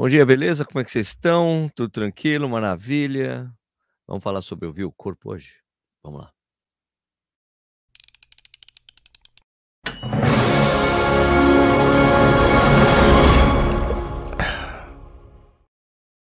Bom 0.00 0.08
dia, 0.08 0.24
beleza? 0.24 0.64
Como 0.64 0.78
é 0.78 0.84
que 0.84 0.92
vocês 0.92 1.08
estão? 1.08 1.68
Tudo 1.74 1.90
tranquilo? 1.90 2.48
Maravilha? 2.48 3.52
Vamos 4.06 4.22
falar 4.22 4.40
sobre 4.42 4.64
ouvir 4.64 4.84
o 4.84 4.92
corpo 4.92 5.32
hoje? 5.32 5.60
Vamos 6.04 6.20
lá. 6.20 6.32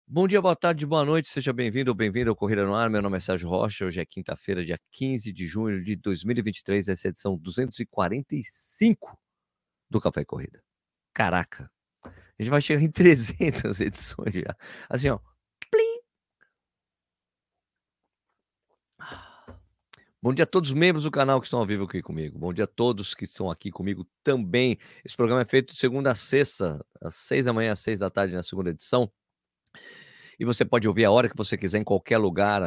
Bom 0.09 0.27
dia, 0.27 0.43
boa 0.43 0.57
tarde, 0.57 0.85
boa 0.85 1.05
noite, 1.05 1.29
seja 1.29 1.53
bem-vindo 1.53 1.93
ou 1.93 1.95
bem-vindo 1.95 2.31
ao 2.31 2.37
Corrida 2.37 2.67
no 2.67 2.75
Ar. 2.75 2.91
Meu 2.91 3.01
nome 3.01 3.17
é 3.17 3.21
Sérgio 3.21 3.49
Rocha. 3.49 3.87
Hoje 3.87 4.01
é 4.01 4.05
quinta-feira, 4.05 4.65
dia 4.65 4.79
15 4.91 5.33
de 5.33 5.47
junho 5.47 5.85
de 5.85 5.95
2023, 5.95 6.89
essa 6.89 7.07
é 7.07 7.09
a 7.09 7.11
edição 7.11 7.39
245 7.39 9.17
do 9.89 10.01
Café 10.01 10.25
Corrida. 10.25 10.61
Caraca, 11.15 11.71
a 12.39 12.43
gente 12.43 12.51
vai 12.51 12.61
chegar 12.61 12.83
em 12.83 12.91
300 12.91 13.81
edições 13.81 14.35
já. 14.35 14.57
Assim, 14.89 15.09
ó. 15.11 15.19
Plim. 15.71 16.01
Bom 20.21 20.33
dia 20.33 20.45
a 20.45 20.47
todos 20.47 20.71
os 20.71 20.75
membros 20.75 21.05
do 21.05 21.11
canal 21.11 21.41
que 21.41 21.47
estão 21.47 21.59
ao 21.59 21.67
vivo 21.67 21.85
aqui 21.85 22.01
comigo. 22.01 22.39
Bom 22.39 22.53
dia 22.53 22.65
a 22.65 22.69
todos 22.69 23.15
que 23.15 23.25
estão 23.25 23.51
aqui 23.51 23.71
comigo 23.71 24.07
também. 24.23 24.79
Esse 25.05 25.17
programa 25.17 25.43
é 25.43 25.45
feito 25.45 25.73
de 25.73 25.79
segunda 25.79 26.13
a 26.13 26.15
sexta, 26.15 26.85
às 27.01 27.17
seis 27.17 27.45
da 27.45 27.53
manhã 27.53 27.73
às 27.73 27.81
seis 27.81 27.99
da 27.99 28.09
tarde, 28.09 28.35
na 28.35 28.43
segunda 28.43 28.71
edição. 28.71 29.11
E 30.39 30.45
você 30.45 30.65
pode 30.65 30.89
ouvir 30.89 31.05
a 31.05 31.11
hora 31.11 31.29
que 31.29 31.37
você 31.37 31.57
quiser, 31.57 31.79
em 31.79 31.85
qualquer 31.85 32.19
lugar, 32.19 32.63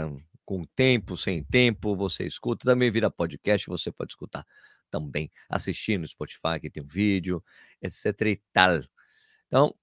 com 0.45 0.63
tempo, 0.75 1.17
sem 1.17 1.43
tempo, 1.43 1.95
você 1.95 2.25
escuta. 2.25 2.65
Também 2.65 2.91
vira 2.91 3.09
podcast, 3.09 3.67
você 3.67 3.91
pode 3.91 4.11
escutar 4.11 4.45
também, 4.89 5.31
assistir 5.49 5.97
no 5.97 6.07
Spotify, 6.07 6.59
que 6.61 6.69
tem 6.69 6.83
um 6.83 6.87
vídeo, 6.87 7.43
etc 7.81 8.21
e 8.21 8.41
tal. 8.53 8.81
Então, 9.47 9.73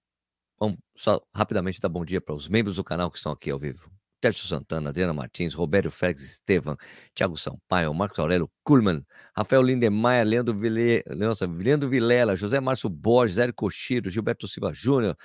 vamos 0.59 0.79
só 0.97 1.21
rapidamente 1.35 1.81
dar 1.81 1.89
bom 1.89 2.05
dia 2.05 2.21
para 2.21 2.35
os 2.35 2.49
membros 2.49 2.77
do 2.77 2.85
canal 2.85 3.11
que 3.11 3.19
estão 3.19 3.33
aqui 3.33 3.51
ao 3.51 3.59
vivo. 3.59 3.91
Tércio 4.23 4.47
Santana, 4.47 4.91
Adriana 4.91 5.13
Martins, 5.13 5.53
Roberto 5.53 5.91
Félix 5.91 6.23
Estevam, 6.23 6.77
Thiago 7.13 7.37
Sampaio, 7.37 7.93
Marcos 7.93 8.21
Aurélio 8.21 8.49
Kuhlmann, 8.63 9.05
Rafael 9.37 9.63
Lindemeyer, 9.63 10.25
Leandro, 10.25 10.55
Vile... 10.55 11.03
Leandro 11.09 11.89
Vilela, 11.89 12.37
José 12.37 12.61
Márcio 12.61 12.89
Borges, 12.89 13.39
Érico 13.39 13.65
Cochiro, 13.65 14.09
Gilberto 14.09 14.47
Silva 14.47 14.73
Júnior, 14.73 15.17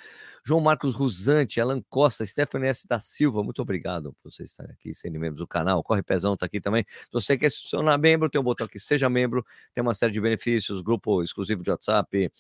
João 0.44 0.60
Marcos 0.60 0.96
Rusante, 0.96 1.62
Alan 1.62 1.80
Costa, 1.88 2.26
Stephanie 2.26 2.70
S. 2.70 2.88
da 2.88 3.00
Silva, 3.00 3.44
muito 3.44 3.62
obrigado 3.62 4.14
por 4.14 4.32
vocês 4.32 4.50
estarem 4.50 4.74
aqui, 4.74 4.92
sendo 4.96 5.20
membros 5.20 5.42
do 5.42 5.48
canal. 5.48 5.84
Corre 5.84 6.02
Pezão 6.02 6.34
está 6.34 6.48
aqui 6.48 6.60
também. 6.60 6.84
Se 6.90 7.10
você 7.14 7.38
quer 7.38 7.52
se 7.52 7.70
tornar 7.70 8.00
membro, 8.00 8.28
tem 8.32 8.42
um 8.42 8.44
botão 8.44 8.66
aqui, 8.66 8.80
seja 8.80 9.08
membro, 9.08 9.46
tem 9.76 9.82
uma 9.84 9.94
série 9.94 10.12
de 10.12 10.20
benefícios, 10.20 10.82
grupo 10.82 11.22
exclusivo 11.22 11.62
de 11.62 11.70
WhatsApp, 11.70 12.32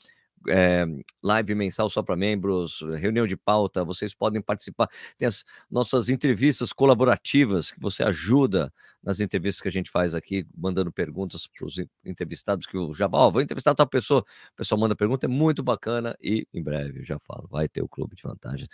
é, 0.47 0.85
live 1.23 1.55
mensal 1.55 1.89
só 1.89 2.01
para 2.01 2.15
membros, 2.15 2.81
reunião 2.99 3.27
de 3.27 3.35
pauta, 3.35 3.83
vocês 3.83 4.13
podem 4.13 4.41
participar. 4.41 4.87
Tem 5.17 5.27
as 5.27 5.43
nossas 5.69 6.09
entrevistas 6.09 6.73
colaborativas, 6.73 7.71
que 7.71 7.79
você 7.79 8.03
ajuda 8.03 8.71
nas 9.03 9.19
entrevistas 9.19 9.61
que 9.61 9.67
a 9.67 9.71
gente 9.71 9.89
faz 9.89 10.13
aqui, 10.15 10.45
mandando 10.55 10.91
perguntas 10.91 11.47
para 11.47 11.65
os 11.65 11.75
entrevistados, 12.05 12.65
que 12.65 12.77
eu 12.77 12.93
já 12.93 13.07
oh, 13.11 13.31
vou 13.31 13.41
entrevistar 13.41 13.73
tal 13.75 13.87
pessoa, 13.87 14.21
o 14.21 14.55
pessoal 14.55 14.79
manda 14.79 14.95
pergunta, 14.95 15.25
é 15.25 15.29
muito 15.29 15.63
bacana 15.63 16.15
e 16.21 16.47
em 16.53 16.63
breve, 16.63 17.01
eu 17.01 17.05
já 17.05 17.19
falo, 17.19 17.47
vai 17.49 17.67
ter 17.67 17.81
o 17.81 17.87
clube 17.87 18.15
de 18.15 18.23
vantagens. 18.23 18.67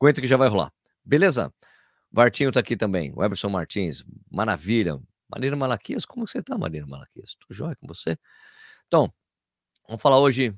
Aguenta 0.00 0.20
que 0.20 0.26
já 0.26 0.36
vai 0.36 0.48
rolar. 0.48 0.72
Beleza? 1.04 1.52
Vartinho 2.12 2.50
tá 2.50 2.60
aqui 2.60 2.76
também, 2.76 3.12
o 3.14 3.22
Emerson 3.22 3.48
Martins, 3.48 4.04
maravilha. 4.30 5.00
Marina 5.30 5.54
Malaquias, 5.54 6.04
como 6.04 6.26
você 6.26 6.42
tá, 6.42 6.58
Marina 6.58 6.86
Malaquias? 6.86 7.36
Tudo 7.36 7.54
jóia 7.54 7.76
com 7.76 7.86
você? 7.86 8.18
Então, 8.88 9.12
vamos 9.86 10.02
falar 10.02 10.18
hoje 10.18 10.52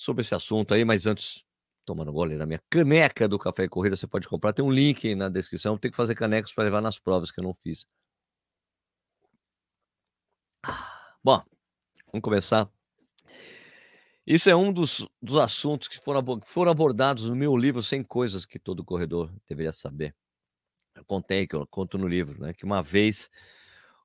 sobre 0.00 0.22
esse 0.22 0.34
assunto 0.34 0.72
aí, 0.72 0.82
mas 0.82 1.06
antes, 1.06 1.44
tomando 1.84 2.10
gole 2.10 2.38
da 2.38 2.46
minha 2.46 2.58
caneca 2.70 3.28
do 3.28 3.38
Café 3.38 3.64
e 3.64 3.68
Corrida, 3.68 3.94
você 3.94 4.06
pode 4.06 4.26
comprar. 4.26 4.54
Tem 4.54 4.64
um 4.64 4.70
link 4.70 5.14
na 5.14 5.28
descrição. 5.28 5.76
Tem 5.76 5.90
que 5.90 5.96
fazer 5.96 6.14
canecas 6.14 6.54
para 6.54 6.64
levar 6.64 6.80
nas 6.80 6.98
provas 6.98 7.30
que 7.30 7.38
eu 7.38 7.44
não 7.44 7.54
fiz. 7.62 7.84
Bom, 11.22 11.44
vamos 12.06 12.22
começar. 12.22 12.66
Isso 14.26 14.48
é 14.48 14.56
um 14.56 14.72
dos, 14.72 15.06
dos 15.20 15.36
assuntos 15.36 15.86
que 15.86 15.98
foram, 15.98 16.40
foram 16.46 16.72
abordados 16.72 17.28
no 17.28 17.36
meu 17.36 17.54
livro 17.54 17.82
100 17.82 18.02
Coisas 18.04 18.46
que 18.46 18.58
Todo 18.58 18.82
Corredor 18.82 19.30
Deveria 19.46 19.70
Saber. 19.70 20.16
Eu 20.94 21.04
contei, 21.04 21.46
que 21.46 21.54
eu 21.54 21.66
conto 21.66 21.98
no 21.98 22.08
livro, 22.08 22.40
né? 22.40 22.54
Que 22.54 22.64
uma 22.64 22.82
vez 22.82 23.28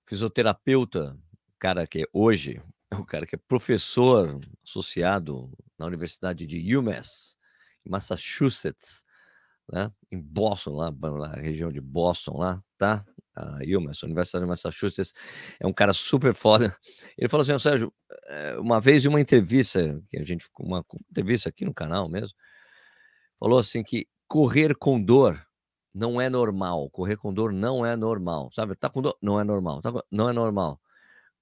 o 0.06 0.10
fisioterapeuta, 0.10 1.18
cara 1.58 1.88
que 1.88 2.06
hoje 2.12 2.62
é 2.92 2.96
o 3.00 3.06
cara 3.06 3.26
que 3.26 3.36
é 3.36 3.40
professor 3.48 4.42
associado 4.62 5.50
na 5.78 5.86
Universidade 5.86 6.46
de 6.46 6.78
UMass, 6.78 7.38
em 7.86 7.90
Massachusetts, 7.90 9.04
né? 9.72 9.92
em 10.12 10.20
Boston, 10.20 10.72
lá, 10.72 10.92
na 10.92 11.36
região 11.36 11.72
de 11.72 11.82
Boston, 11.82 12.38
lá, 12.38 12.64
tá? 12.78 13.06
A 13.36 13.58
UMass, 13.78 14.02
Universidade 14.04 14.46
de 14.46 14.50
Massachusetts, 14.50 15.14
é 15.60 15.68
um 15.68 15.74
cara 15.74 15.94
super 15.94 16.34
foda. 16.34 16.76
Ele 17.18 17.28
falou 17.28 17.42
assim, 17.42 17.58
Sérgio, 17.60 17.94
eh, 18.28 18.58
uma 18.60 18.80
vez 18.80 19.04
em 19.04 19.10
uma 19.10 19.20
entrevista, 19.20 20.02
que 20.10 20.18
a 20.18 20.24
gente, 20.24 20.48
uma 20.60 20.86
entrevista 21.12 21.50
aqui 21.50 21.66
no 21.66 21.74
canal 21.74 22.08
mesmo, 22.08 22.36
falou 23.40 23.60
assim 23.60 23.84
que 23.84 24.08
correr 24.28 24.76
com 24.76 25.02
dor 25.02 25.46
não 25.94 26.20
é 26.20 26.30
normal, 26.30 26.90
correr 26.90 27.16
com 27.16 27.34
dor 27.34 27.54
não 27.54 27.86
é 27.86 27.96
normal, 27.96 28.50
sabe? 28.54 28.76
Tá 28.76 28.90
com 28.90 29.02
dor, 29.02 29.18
não 29.22 29.40
é 29.40 29.44
normal, 29.44 29.82
tá 29.82 29.92
com... 29.92 30.02
não 30.12 30.30
é 30.30 30.34
normal. 30.34 30.80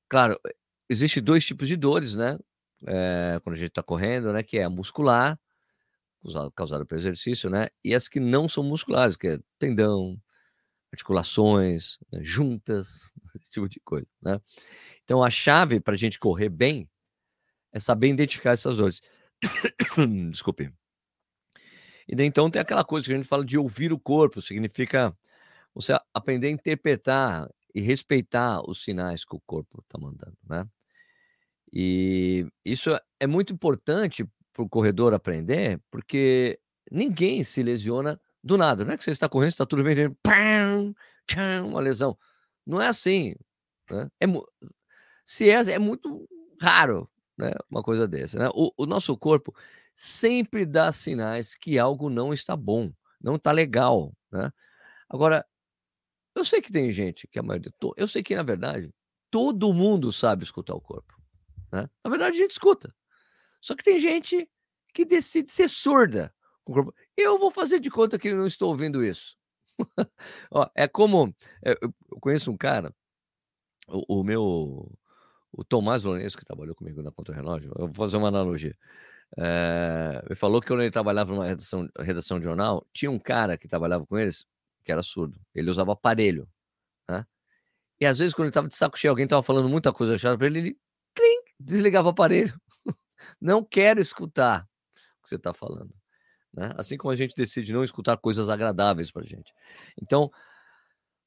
Claro, 0.09 0.39
existe 0.89 1.19
dois 1.21 1.45
tipos 1.45 1.67
de 1.67 1.75
dores, 1.75 2.15
né? 2.15 2.37
É, 2.87 3.39
quando 3.43 3.55
a 3.55 3.57
gente 3.57 3.69
está 3.69 3.83
correndo, 3.83 4.31
né? 4.33 4.43
Que 4.43 4.59
é 4.59 4.63
a 4.63 4.69
muscular, 4.69 5.39
causada 6.55 6.85
pelo 6.85 6.99
exercício, 6.99 7.49
né? 7.49 7.67
E 7.83 7.93
as 7.93 8.07
que 8.07 8.19
não 8.19 8.47
são 8.47 8.63
musculares, 8.63 9.15
que 9.15 9.27
é 9.27 9.39
tendão, 9.59 10.19
articulações, 10.93 11.97
né, 12.11 12.19
juntas, 12.23 13.11
esse 13.35 13.49
tipo 13.51 13.67
de 13.67 13.79
coisa, 13.79 14.07
né? 14.21 14.39
Então 15.03 15.23
a 15.23 15.29
chave 15.29 15.79
para 15.79 15.95
a 15.95 15.97
gente 15.97 16.19
correr 16.19 16.49
bem 16.49 16.89
é 17.73 17.79
saber 17.79 18.09
identificar 18.09 18.51
essas 18.51 18.77
dores. 18.77 19.01
Desculpe. 20.31 20.71
E 22.07 22.15
daí, 22.15 22.27
então 22.27 22.49
tem 22.49 22.61
aquela 22.61 22.83
coisa 22.83 23.07
que 23.07 23.13
a 23.13 23.15
gente 23.15 23.27
fala 23.27 23.43
de 23.43 23.57
ouvir 23.57 23.91
o 23.91 23.99
corpo, 23.99 24.41
significa 24.41 25.17
você 25.73 25.97
aprender 26.13 26.47
a 26.47 26.51
interpretar 26.51 27.49
e 27.73 27.81
respeitar 27.81 28.61
os 28.69 28.83
sinais 28.83 29.25
que 29.25 29.35
o 29.35 29.41
corpo 29.41 29.81
está 29.81 29.97
mandando, 29.97 30.37
né? 30.47 30.67
E 31.73 32.45
isso 32.63 32.91
é 33.19 33.25
muito 33.25 33.51
importante 33.51 34.23
para 34.53 34.63
o 34.63 34.69
corredor 34.69 35.13
aprender, 35.13 35.81
porque 35.89 36.59
ninguém 36.91 37.43
se 37.43 37.63
lesiona 37.63 38.21
do 38.43 38.57
nada. 38.57 38.85
Não 38.85 38.93
é 38.93 38.97
que 38.97 39.03
você 39.03 39.09
está 39.09 39.27
correndo, 39.27 39.49
está 39.49 39.65
tudo 39.65 39.83
bem, 39.83 40.13
pam, 40.21 40.93
tcham, 41.27 41.69
uma 41.69 41.79
lesão. 41.79 42.15
Não 42.65 42.79
é 42.79 42.87
assim. 42.87 43.35
Né? 43.89 44.07
É, 44.21 44.25
se 45.25 45.49
é, 45.49 45.71
é 45.71 45.79
muito 45.79 46.29
raro 46.61 47.09
né? 47.35 47.51
uma 47.71 47.81
coisa 47.81 48.07
dessa. 48.07 48.37
Né? 48.37 48.49
O, 48.53 48.71
o 48.77 48.85
nosso 48.85 49.17
corpo 49.17 49.55
sempre 49.95 50.67
dá 50.67 50.91
sinais 50.91 51.55
que 51.55 51.79
algo 51.79 52.07
não 52.07 52.31
está 52.31 52.55
bom, 52.55 52.91
não 53.19 53.35
está 53.35 53.51
legal. 53.51 54.13
Né? 54.31 54.51
Agora, 55.09 55.43
eu 56.35 56.45
sei 56.45 56.61
que 56.61 56.71
tem 56.71 56.91
gente 56.91 57.27
que 57.27 57.39
a 57.39 57.43
maioria. 57.43 57.71
Eu 57.97 58.07
sei 58.07 58.21
que, 58.21 58.35
na 58.35 58.43
verdade, 58.43 58.93
todo 59.31 59.73
mundo 59.73 60.11
sabe 60.11 60.43
escutar 60.43 60.75
o 60.75 60.81
corpo. 60.81 61.22
Né? 61.73 61.89
Na 62.05 62.11
verdade, 62.11 62.37
a 62.37 62.39
gente 62.39 62.51
escuta. 62.51 62.93
Só 63.59 63.75
que 63.75 63.83
tem 63.83 63.97
gente 63.97 64.47
que 64.93 65.03
decide 65.03 65.51
ser 65.51 65.67
surda. 65.67 66.31
Eu 67.17 67.39
vou 67.39 67.49
fazer 67.49 67.79
de 67.79 67.89
conta 67.89 68.19
que 68.19 68.31
não 68.31 68.45
estou 68.45 68.69
ouvindo 68.69 69.03
isso. 69.03 69.35
Ó, 70.51 70.69
é 70.75 70.87
como. 70.87 71.35
É, 71.65 71.71
eu 71.81 72.19
conheço 72.21 72.51
um 72.51 72.57
cara, 72.57 72.93
o, 73.87 74.19
o 74.19 74.23
meu. 74.23 74.91
O 75.51 75.63
Tomás 75.63 76.03
Lourenço, 76.03 76.37
que 76.37 76.45
trabalhou 76.45 76.73
comigo 76.75 77.01
na 77.03 77.11
Contra 77.11 77.35
Relógio, 77.35 77.71
eu 77.77 77.85
vou 77.87 77.93
fazer 77.93 78.17
uma 78.17 78.27
analogia. 78.27 78.75
É, 79.37 80.21
ele 80.25 80.35
falou 80.35 80.59
que 80.59 80.67
quando 80.67 80.81
ele 80.81 80.91
trabalhava 80.91 81.31
numa 81.31 81.45
redação, 81.45 81.87
redação 81.99 82.39
de 82.39 82.45
jornal, 82.45 82.87
tinha 82.91 83.11
um 83.11 83.19
cara 83.19 83.55
que 83.57 83.67
trabalhava 83.67 84.05
com 84.05 84.17
eles 84.17 84.45
que 84.83 84.91
era 84.91 85.03
surdo. 85.03 85.39
Ele 85.53 85.69
usava 85.69 85.93
aparelho. 85.93 86.49
Né? 87.09 87.23
E 88.01 88.05
às 88.05 88.19
vezes, 88.19 88.33
quando 88.33 88.45
ele 88.45 88.49
estava 88.49 88.67
de 88.67 88.75
saco 88.75 88.97
cheio, 88.97 89.11
alguém 89.11 89.25
estava 89.25 89.43
falando 89.43 89.69
muita 89.69 89.93
coisa 89.93 90.17
chata 90.17 90.37
para 90.37 90.47
ele, 90.47 90.59
ele 90.59 90.79
desligava 91.59 92.07
o 92.07 92.11
aparelho. 92.11 92.59
Não 93.41 93.63
quero 93.63 94.01
escutar 94.01 94.63
o 94.63 95.23
que 95.23 95.29
você 95.29 95.35
está 95.35 95.53
falando. 95.53 95.93
Né? 96.53 96.71
Assim 96.77 96.97
como 96.97 97.11
a 97.11 97.15
gente 97.15 97.33
decide 97.35 97.73
não 97.73 97.83
escutar 97.83 98.15
coisas 98.17 98.49
agradáveis 98.49 99.09
para 99.09 99.25
gente. 99.25 99.51
Então, 99.99 100.29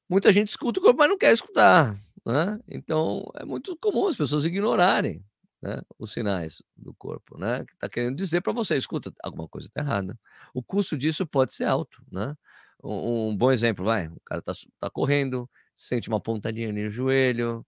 muita 0.07 0.31
gente 0.31 0.49
escuta 0.49 0.79
o 0.79 0.83
corpo, 0.83 0.99
mas 0.99 1.09
não 1.09 1.17
quer 1.17 1.33
escutar. 1.33 1.99
Né? 2.25 2.59
Então, 2.67 3.25
é 3.35 3.43
muito 3.43 3.75
comum 3.77 4.07
as 4.07 4.15
pessoas 4.15 4.45
ignorarem 4.45 5.25
né, 5.61 5.81
os 5.97 6.13
sinais 6.13 6.61
do 6.75 6.93
corpo, 6.93 7.37
né? 7.37 7.65
Que 7.65 7.73
está 7.73 7.89
querendo 7.89 8.15
dizer 8.15 8.41
para 8.41 8.53
você, 8.53 8.75
escuta, 8.77 9.11
alguma 9.23 9.47
coisa 9.47 9.67
está 9.67 9.81
errada. 9.81 10.17
O 10.53 10.61
custo 10.63 10.97
disso 10.97 11.25
pode 11.25 11.53
ser 11.53 11.65
alto, 11.65 12.03
né? 12.11 12.35
Um, 12.83 13.29
um 13.29 13.37
bom 13.37 13.51
exemplo, 13.51 13.83
vai, 13.83 14.07
o 14.07 14.19
cara 14.23 14.39
está 14.39 14.53
tá 14.79 14.89
correndo, 14.89 15.49
sente 15.75 16.09
uma 16.09 16.21
pontadinha 16.21 16.71
no 16.71 16.89
joelho, 16.89 17.65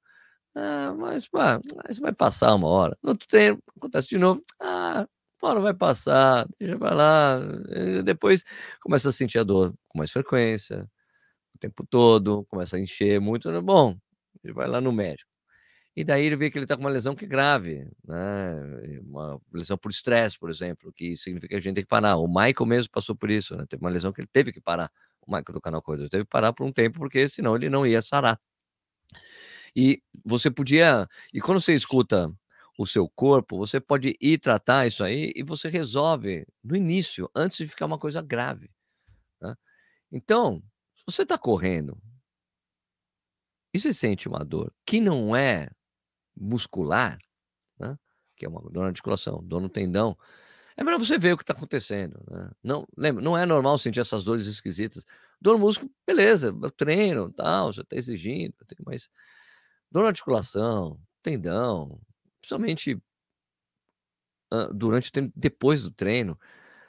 ah, 0.56 0.94
mas, 0.98 1.28
pá, 1.28 1.60
isso 1.90 2.02
vai 2.02 2.14
passar 2.14 2.56
uma 2.56 2.68
hora. 2.68 2.98
No 3.04 3.12
outro 3.12 3.28
treino, 3.28 3.60
acontece 3.78 4.10
de 4.10 4.18
novo. 4.18 4.44
Ah, 4.62 5.08
Uma 5.42 5.52
hora 5.52 5.60
vai 5.62 5.74
passar, 5.74 6.48
deixa 6.60 6.78
pra 6.78 6.94
lá. 6.94 7.40
Depois 8.04 8.44
começa 8.82 9.10
a 9.10 9.12
sentir 9.12 9.40
a 9.40 9.44
dor 9.44 9.74
com 9.88 9.98
mais 10.00 10.12
frequência, 10.12 10.90
o 11.56 11.60
tempo 11.60 11.86
todo, 11.90 12.46
começa 12.48 12.78
a 12.78 12.80
encher 12.82 13.20
muito. 13.22 13.52
Né, 13.52 13.62
bom, 13.62 13.98
ele 14.44 14.54
vai 14.54 14.68
lá 14.68 14.82
no 14.82 14.92
médico. 14.94 15.30
E 15.96 16.04
daí 16.04 16.26
ele 16.26 16.36
vê 16.38 16.50
que 16.52 16.58
ele 16.58 16.66
está 16.66 16.76
com 16.78 16.84
uma 16.84 16.90
lesão 16.90 17.16
que 17.16 17.26
é 17.26 17.28
grave, 17.28 17.90
né? 18.08 19.00
Uma 19.02 19.40
lesão 19.54 19.78
por 19.78 19.92
estresse, 19.92 20.38
por 20.40 20.50
exemplo, 20.50 20.92
que 20.94 21.18
significa 21.18 21.50
que 21.50 21.56
a 21.56 21.60
gente 21.60 21.76
tem 21.76 21.84
que 21.84 21.90
parar. 21.90 22.18
O 22.18 22.28
Michael 22.28 22.66
mesmo 22.66 22.92
passou 22.92 23.16
por 23.16 23.30
isso, 23.30 23.56
né? 23.58 23.66
Teve 23.70 23.84
uma 23.84 23.90
lesão 23.90 24.14
que 24.14 24.22
ele 24.22 24.30
teve 24.32 24.52
que 24.54 24.62
parar. 24.62 24.92
O 25.22 25.32
Michael 25.32 25.54
do 25.54 25.62
canal 25.62 25.82
Corredor 25.82 26.10
teve 26.10 26.24
que 26.24 26.30
parar 26.30 26.54
por 26.54 26.66
um 26.66 26.72
tempo, 26.72 27.00
porque 27.00 27.28
senão 27.28 27.56
ele 27.56 27.70
não 27.70 27.86
ia 27.86 28.02
sarar. 28.02 28.40
E 29.76 30.02
você 30.26 30.50
podia. 30.52 31.08
E 31.34 31.42
quando 31.42 31.60
você 31.60 31.74
escuta 31.74 32.34
o 32.78 32.88
seu 32.88 33.10
corpo, 33.10 33.58
você 33.58 33.80
pode 33.80 34.16
ir 34.22 34.38
tratar 34.38 34.88
isso 34.88 35.04
aí 35.04 35.34
e 35.36 35.44
você 35.44 35.68
resolve 35.68 36.48
no 36.64 36.78
início, 36.78 37.30
antes 37.36 37.58
de 37.58 37.68
ficar 37.68 37.86
uma 37.86 37.98
coisa 37.98 38.22
grave. 38.22 38.72
Né? 39.42 39.54
Então, 40.12 40.64
se 40.96 41.04
você 41.06 41.24
está 41.24 41.38
correndo 41.38 41.98
e 43.74 43.80
você 43.80 43.92
sente 43.92 44.30
uma 44.30 44.46
dor 44.46 44.74
que 44.86 45.02
não 45.02 45.36
é 45.36 45.70
muscular, 46.36 47.18
né? 47.78 47.98
que 48.38 48.46
é 48.46 48.50
uma 48.50 48.62
dor 48.62 48.84
na 48.84 48.88
articulação, 48.88 49.44
dor 49.44 49.62
no 49.62 49.68
tendão, 49.68 50.18
é 50.78 50.84
melhor 50.84 51.00
você 51.00 51.18
ver 51.20 51.34
o 51.34 51.38
que 51.38 51.44
está 51.44 51.52
acontecendo. 51.52 52.18
Né? 52.32 52.50
Não, 52.64 52.88
lembra, 52.96 53.22
não 53.22 53.38
é 53.38 53.46
normal 53.46 53.78
sentir 53.78 54.00
essas 54.00 54.24
dores 54.24 54.48
esquisitas. 54.48 55.06
Dor 55.42 55.56
no 55.56 55.66
músculo, 55.66 55.92
beleza, 56.08 56.54
treino, 56.78 57.30
tal, 57.34 57.74
você 57.74 57.82
está 57.82 57.98
exigindo, 57.98 58.54
mas 58.86 59.10
dor 59.92 60.04
na 60.04 60.10
articulação, 60.10 61.00
tendão, 61.22 62.00
principalmente 62.42 63.02
durante 64.74 65.12
depois 65.36 65.84
do 65.84 65.92
treino, 65.92 66.38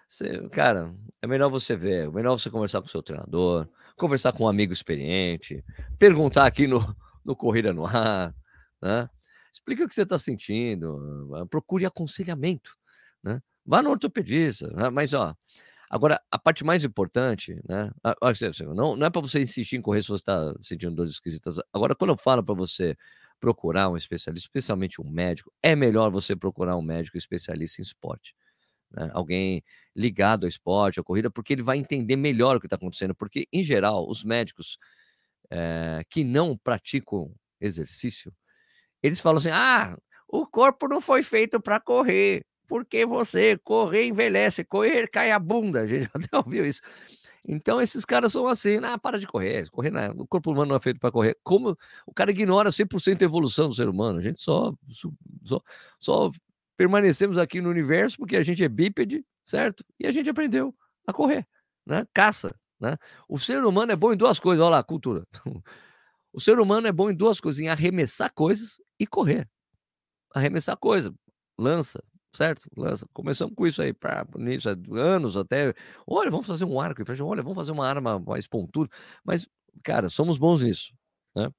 você, 0.09 0.49
cara, 0.49 0.95
é 1.23 1.27
melhor 1.27 1.51
você 1.51 1.77
ver, 1.77 2.07
é 2.07 2.11
melhor 2.11 2.39
você 2.39 2.51
conversar 2.51 2.81
com 2.81 2.87
o 2.87 2.91
seu 2.91 3.03
treinador, 3.03 3.69
conversar 3.97 4.33
com 4.33 4.45
um 4.45 4.49
amigo 4.49 4.73
experiente, 4.73 5.65
perguntar 5.99 6.47
aqui 6.47 6.67
no, 6.67 6.81
no 7.25 7.37
Corrida 7.37 7.73
no 7.73 7.87
Ar, 7.87 8.35
né? 8.83 9.09
Explica 9.53 9.85
o 9.85 9.89
que 9.89 9.95
você 9.95 10.03
está 10.03 10.19
sentindo, 10.19 11.29
procure 11.49 11.85
aconselhamento, 11.85 12.71
né? 13.23 13.41
Vá 13.65 13.83
no 13.83 13.91
ortopedista, 13.91 14.69
né? 14.69 14.91
mas 14.91 15.13
ó, 15.13 15.35
agora 15.91 16.21
a 16.31 16.39
parte 16.39 16.65
mais 16.65 16.85
importante, 16.85 17.57
né? 17.69 17.91
Não, 18.75 18.97
não 18.97 19.07
é 19.07 19.11
para 19.11 19.21
você 19.21 19.43
insistir 19.43 19.77
em 19.77 19.83
correr 19.83 20.03
se 20.03 20.09
você 20.09 20.23
está 20.23 20.55
sentindo 20.63 20.95
dores 20.95 21.15
esquisitas. 21.15 21.57
Agora, 21.73 21.97
quando 21.97 22.11
eu 22.11 22.17
falo 22.17 22.45
para 22.45 22.55
você 22.55 22.97
procurar 23.41 23.89
um 23.89 23.97
especialista, 23.97 24.47
especialmente 24.47 25.01
um 25.01 25.11
médico, 25.11 25.53
é 25.63 25.75
melhor 25.75 26.11
você 26.11 26.37
procurar 26.37 26.77
um 26.77 26.83
médico 26.83 27.19
especialista 27.19 27.81
em 27.81 27.85
esporte. 27.85 28.35
Né? 28.93 29.11
Alguém 29.13 29.65
ligado 29.97 30.45
ao 30.45 30.49
esporte, 30.49 31.01
à 31.01 31.03
corrida, 31.03 31.31
porque 31.31 31.53
ele 31.55 31.63
vai 31.63 31.79
entender 31.79 32.17
melhor 32.17 32.57
o 32.57 32.61
que 32.61 32.67
está 32.67 32.77
acontecendo. 32.77 33.15
Porque, 33.15 33.49
em 33.53 33.65
geral, 33.65 34.09
os 34.09 34.23
médicos 34.23 34.79
é, 35.51 36.03
que 36.09 36.23
não 36.23 36.57
praticam 36.57 37.35
exercício, 37.61 38.33
eles 39.03 39.21
falam 39.21 39.39
assim: 39.39 39.51
ah, 39.51 39.97
o 40.29 40.47
corpo 40.47 40.87
não 40.89 41.01
foi 41.01 41.23
feito 41.23 41.61
para 41.61 41.81
correr, 41.81 42.45
porque 42.71 43.05
você 43.05 43.59
correr 43.59 44.07
envelhece, 44.07 44.65
correr 44.65 45.11
cai 45.11 45.33
a 45.33 45.41
bunda. 45.41 45.81
A 45.81 45.87
gente 45.89 46.09
até 46.15 46.37
ouviu 46.37 46.65
isso. 46.65 46.81
Então 47.49 47.81
esses 47.83 48.05
caras 48.05 48.31
são 48.31 48.47
assim, 48.47 48.79
ah, 48.85 48.97
para 48.97 49.19
de 49.19 49.27
correr, 49.27 49.69
correr 49.71 49.91
não 49.91 50.01
é, 50.01 50.11
o 50.11 50.27
corpo 50.27 50.53
humano 50.53 50.69
não 50.69 50.77
é 50.77 50.81
feito 50.81 51.01
para 51.01 51.11
correr. 51.11 51.37
Como 51.43 51.77
o 52.07 52.15
cara 52.15 52.31
ignora 52.31 52.71
100% 52.71 53.23
a 53.23 53.25
evolução 53.25 53.67
do 53.67 53.75
ser 53.75 53.89
humano, 53.89 54.21
a 54.21 54.23
gente 54.23 54.41
só, 54.41 54.73
só, 55.45 55.61
só 55.99 56.31
permanecemos 56.77 57.39
aqui 57.39 57.61
no 57.61 57.71
universo 57.71 58.17
porque 58.19 58.37
a 58.37 58.43
gente 58.45 58.63
é 58.63 58.69
bípede, 58.69 59.25
certo? 59.43 59.85
E 59.99 60.07
a 60.07 60.13
gente 60.13 60.31
aprendeu 60.31 60.73
a 61.09 61.13
correr, 61.13 61.45
né? 61.85 62.07
Caça, 62.15 62.55
né? 62.79 62.97
O 63.29 63.37
ser 63.37 63.65
humano 63.65 63.91
é 63.91 63.97
bom 63.97 64.13
em 64.13 64.17
duas 64.17 64.39
coisas, 64.39 64.63
olha 64.63 64.77
lá, 64.77 64.83
cultura. 64.83 65.27
O 66.33 66.41
ser 66.41 66.61
humano 66.61 66.87
é 66.87 66.93
bom 66.93 67.11
em 67.11 67.15
duas 67.15 67.41
coisas, 67.41 67.61
em 67.61 67.69
arremessar 67.69 68.33
coisas 68.33 68.81
e 69.01 69.05
correr. 69.05 69.51
Arremessar 70.33 70.77
coisa, 70.77 71.13
lança, 71.59 72.01
certo? 72.33 72.69
Começamos 73.13 73.55
com 73.55 73.67
isso 73.67 73.83
aí, 73.83 73.93
para 73.93 74.27
nisso, 74.37 74.69
anos 74.93 75.37
até. 75.37 75.75
Olha, 76.07 76.31
vamos 76.31 76.47
fazer 76.47 76.65
um 76.65 76.81
arco. 76.81 77.03
Olha, 77.25 77.43
vamos 77.43 77.57
fazer 77.57 77.73
uma 77.73 77.87
arma 77.87 78.19
mais 78.21 78.47
pontuda. 78.47 78.91
Mas, 79.25 79.49
cara, 79.83 80.09
somos 80.09 80.39
bons 80.39 80.63
nisso, 80.63 80.93
né? 81.35 81.51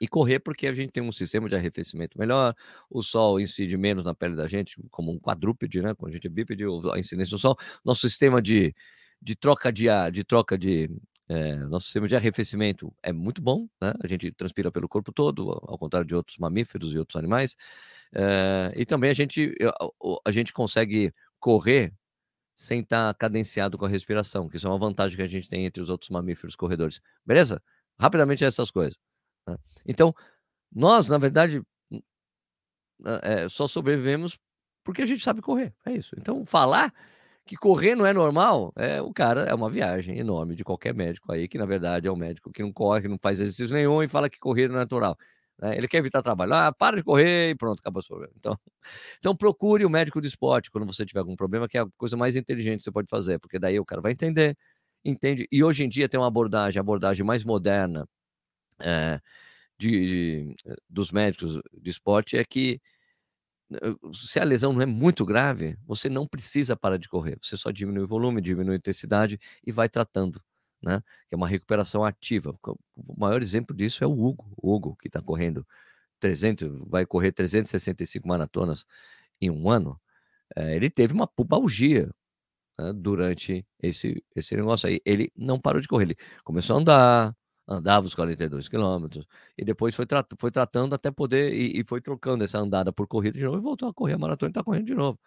E 0.00 0.08
correr 0.08 0.40
porque 0.40 0.66
a 0.66 0.72
gente 0.74 0.90
tem 0.92 1.02
um 1.02 1.12
sistema 1.12 1.48
de 1.48 1.54
arrefecimento 1.54 2.18
melhor, 2.18 2.54
o 2.90 3.02
sol 3.02 3.40
incide 3.40 3.76
menos 3.76 4.04
na 4.04 4.14
pele 4.14 4.34
da 4.36 4.48
gente, 4.48 4.82
como 4.90 5.12
um 5.12 5.18
quadrúpede, 5.18 5.80
né? 5.82 5.94
Quando 5.94 6.10
a 6.12 6.14
gente 6.14 6.26
é 6.26 6.30
bípede, 6.30 6.64
a 6.92 6.98
incidência 6.98 7.36
do 7.36 7.38
sol. 7.38 7.56
Nosso 7.84 8.02
sistema 8.08 8.42
de, 8.42 8.74
de 9.20 9.36
troca 9.36 9.72
de 9.72 9.88
ar, 9.88 10.10
de 10.10 10.24
troca 10.24 10.58
de. 10.58 10.90
É, 11.28 11.56
nosso 11.56 11.86
sistema 11.86 12.08
de 12.08 12.16
arrefecimento 12.16 12.92
é 13.02 13.12
muito 13.12 13.40
bom, 13.40 13.68
né? 13.80 13.92
A 14.02 14.06
gente 14.06 14.30
transpira 14.32 14.70
pelo 14.70 14.88
corpo 14.88 15.12
todo, 15.12 15.50
ao 15.50 15.78
contrário 15.78 16.06
de 16.06 16.14
outros 16.14 16.36
mamíferos 16.36 16.92
e 16.92 16.98
outros 16.98 17.16
animais. 17.16 17.56
É, 18.14 18.72
e 18.76 18.84
também 18.84 19.10
a 19.10 19.14
gente, 19.14 19.54
a, 19.62 20.20
a 20.26 20.30
gente 20.30 20.52
consegue 20.52 21.12
correr 21.38 21.94
sem 22.54 22.80
estar 22.80 23.12
tá 23.12 23.18
cadenciado 23.18 23.78
com 23.78 23.84
a 23.84 23.88
respiração, 23.88 24.48
que 24.48 24.56
isso 24.56 24.66
é 24.66 24.70
uma 24.70 24.78
vantagem 24.78 25.16
que 25.16 25.22
a 25.22 25.26
gente 25.26 25.48
tem 25.48 25.64
entre 25.64 25.82
os 25.82 25.88
outros 25.88 26.10
mamíferos 26.10 26.54
corredores. 26.54 27.00
Beleza? 27.24 27.62
Rapidamente 27.98 28.44
essas 28.44 28.70
coisas. 28.70 28.96
Né? 29.48 29.56
Então, 29.86 30.14
nós, 30.70 31.08
na 31.08 31.18
verdade, 31.18 31.62
é, 33.22 33.48
só 33.48 33.66
sobrevivemos 33.66 34.38
porque 34.84 35.02
a 35.02 35.06
gente 35.06 35.22
sabe 35.22 35.40
correr. 35.40 35.74
É 35.86 35.92
isso. 35.92 36.14
Então, 36.18 36.44
falar 36.44 36.92
que 37.46 37.56
correr 37.56 37.94
não 37.94 38.06
é 38.06 38.12
normal, 38.12 38.72
é 38.76 39.02
o 39.02 39.12
cara 39.12 39.42
é 39.42 39.54
uma 39.54 39.68
viagem 39.70 40.18
enorme 40.18 40.54
de 40.54 40.64
qualquer 40.64 40.94
médico 40.94 41.32
aí, 41.32 41.48
que 41.48 41.58
na 41.58 41.66
verdade 41.66 42.06
é 42.08 42.12
um 42.12 42.16
médico 42.16 42.52
que 42.52 42.62
não 42.62 42.72
corre, 42.72 43.02
que 43.02 43.08
não 43.08 43.18
faz 43.18 43.40
exercício 43.40 43.74
nenhum 43.74 44.02
e 44.02 44.08
fala 44.08 44.30
que 44.30 44.38
correr 44.38 44.64
é 44.64 44.68
natural. 44.68 45.16
Né? 45.60 45.76
Ele 45.76 45.88
quer 45.88 45.98
evitar 45.98 46.22
trabalho. 46.22 46.54
Ah, 46.54 46.72
para 46.72 46.96
de 46.96 47.04
correr 47.04 47.50
e 47.50 47.54
pronto, 47.56 47.80
acabou 47.80 48.02
o 48.02 48.06
problema. 48.06 48.32
Então, 48.38 48.58
então 49.18 49.36
procure 49.36 49.84
o 49.84 49.90
médico 49.90 50.20
do 50.20 50.26
esporte 50.26 50.70
quando 50.70 50.86
você 50.86 51.04
tiver 51.06 51.20
algum 51.20 51.36
problema, 51.36 51.68
que 51.68 51.78
é 51.78 51.82
a 51.82 51.86
coisa 51.96 52.16
mais 52.16 52.36
inteligente 52.36 52.78
que 52.78 52.84
você 52.84 52.92
pode 52.92 53.08
fazer, 53.10 53.38
porque 53.40 53.58
daí 53.58 53.78
o 53.80 53.84
cara 53.84 54.00
vai 54.00 54.12
entender, 54.12 54.56
entende. 55.04 55.46
E 55.52 55.64
hoje 55.64 55.84
em 55.84 55.88
dia 55.88 56.08
tem 56.08 56.20
uma 56.20 56.28
abordagem, 56.28 56.80
abordagem 56.80 57.24
mais 57.26 57.44
moderna 57.44 58.06
é, 58.80 59.20
de, 59.78 60.54
dos 60.88 61.12
médicos 61.12 61.60
de 61.72 61.90
esporte 61.90 62.36
é 62.36 62.44
que 62.44 62.80
se 64.12 64.38
a 64.40 64.44
lesão 64.44 64.72
não 64.72 64.82
é 64.82 64.86
muito 64.86 65.24
grave, 65.24 65.76
você 65.86 66.08
não 66.08 66.26
precisa 66.26 66.76
parar 66.76 66.96
de 66.96 67.08
correr. 67.08 67.38
Você 67.40 67.56
só 67.56 67.70
diminui 67.70 68.04
o 68.04 68.08
volume, 68.08 68.40
diminui 68.40 68.74
a 68.74 68.76
intensidade 68.78 69.38
e 69.64 69.72
vai 69.72 69.88
tratando, 69.88 70.42
né? 70.82 71.02
Que 71.28 71.34
é 71.34 71.36
uma 71.36 71.48
recuperação 71.48 72.04
ativa. 72.04 72.54
O 72.96 73.14
maior 73.18 73.42
exemplo 73.42 73.76
disso 73.76 74.04
é 74.04 74.06
o 74.06 74.12
Hugo. 74.12 74.52
O 74.56 74.74
Hugo, 74.74 74.96
que 74.96 75.08
está 75.08 75.20
correndo 75.22 75.66
300, 76.20 76.88
vai 76.88 77.06
correr 77.06 77.32
365 77.32 78.26
maratonas 78.28 78.84
em 79.40 79.50
um 79.50 79.70
ano. 79.70 80.00
É, 80.56 80.76
ele 80.76 80.90
teve 80.90 81.14
uma 81.14 81.26
pubalgia 81.26 82.10
né, 82.78 82.92
durante 82.94 83.66
esse, 83.82 84.22
esse 84.36 84.56
negócio 84.56 84.88
aí. 84.88 85.00
Ele 85.04 85.30
não 85.36 85.60
parou 85.60 85.80
de 85.80 85.88
correr. 85.88 86.04
Ele 86.04 86.16
começou 86.44 86.76
a 86.76 86.80
andar, 86.80 87.36
andava 87.66 88.06
os 88.06 88.14
42 88.14 88.68
quilômetros, 88.68 89.26
e 89.56 89.64
depois 89.64 89.94
foi, 89.94 90.06
foi 90.38 90.50
tratando 90.50 90.94
até 90.94 91.10
poder, 91.10 91.52
e, 91.52 91.80
e, 91.80 91.84
foi 91.84 92.00
trocando 92.00 92.44
essa 92.44 92.58
andada 92.58 92.92
por 92.92 93.06
corrida 93.06 93.38
de 93.38 93.44
novo, 93.44 93.58
e 93.58 93.60
voltou 93.60 93.88
a 93.88 93.94
correr 93.94 94.14
a 94.14 94.18
maratona 94.18 94.50
e 94.50 94.52
tá 94.52 94.64
correndo 94.64 94.86
de 94.86 94.94
novo, 94.94 95.18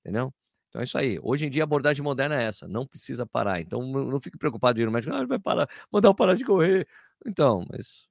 entendeu? 0.00 0.32
Então 0.74 0.80
é 0.80 0.84
isso 0.84 0.98
aí. 0.98 1.18
Hoje 1.22 1.46
em 1.46 1.50
dia 1.50 1.62
a 1.62 1.64
abordagem 1.64 2.02
moderna 2.02 2.34
é 2.40 2.44
essa, 2.44 2.66
não 2.66 2.84
precisa 2.86 3.24
parar. 3.24 3.60
Então 3.60 3.80
não, 3.86 4.06
não 4.06 4.20
fique 4.20 4.36
preocupado 4.36 4.76
de 4.76 4.82
ir 4.82 4.86
no 4.86 4.92
médico, 4.92 5.14
ah, 5.14 5.24
vai 5.24 5.38
parar, 5.38 5.68
mandar 5.92 6.08
eu 6.08 6.14
parar 6.14 6.34
de 6.34 6.44
correr. 6.44 6.86
Então, 7.24 7.64
mas 7.70 8.08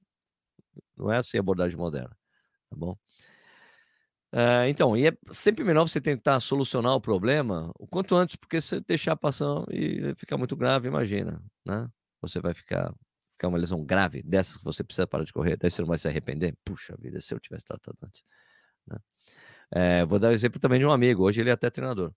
não 0.96 1.10
é 1.12 1.18
assim 1.18 1.36
a 1.38 1.40
abordagem 1.40 1.76
moderna, 1.78 2.16
tá 2.70 2.76
bom? 2.76 2.96
É, 4.32 4.68
então, 4.68 4.96
e 4.96 5.06
é 5.06 5.12
sempre 5.30 5.62
melhor 5.64 5.86
você 5.86 6.00
tentar 6.00 6.40
solucionar 6.40 6.92
o 6.94 7.00
problema 7.00 7.70
o 7.78 7.86
quanto 7.86 8.16
antes, 8.16 8.34
porque 8.34 8.60
se 8.60 8.80
deixar 8.80 9.16
passando 9.16 9.66
e 9.70 10.12
ficar 10.16 10.36
muito 10.36 10.56
grave, 10.56 10.88
imagina, 10.88 11.40
né? 11.64 11.88
Você 12.20 12.40
vai 12.40 12.52
ficar 12.52 12.92
ficar 13.34 13.48
uma 13.48 13.58
lesão 13.58 13.84
grave, 13.84 14.22
dessas 14.22 14.56
que 14.56 14.64
você 14.64 14.82
precisa 14.82 15.06
parar 15.06 15.24
de 15.24 15.32
correr, 15.32 15.56
daí 15.56 15.70
você 15.70 15.82
não 15.82 15.88
vai 15.88 15.98
se 15.98 16.08
arrepender. 16.08 16.56
Puxa 16.64 16.96
vida, 16.98 17.20
se 17.20 17.34
eu 17.34 17.40
tivesse 17.40 17.64
tratado 17.64 17.98
antes. 18.02 18.22
Né? 18.86 18.98
É, 19.72 20.06
vou 20.06 20.18
dar 20.18 20.28
o 20.28 20.30
um 20.30 20.34
exemplo 20.34 20.60
também 20.60 20.78
de 20.80 20.86
um 20.86 20.92
amigo, 20.92 21.24
hoje 21.24 21.40
ele 21.40 21.50
é 21.50 21.52
até 21.52 21.70
treinador. 21.70 22.12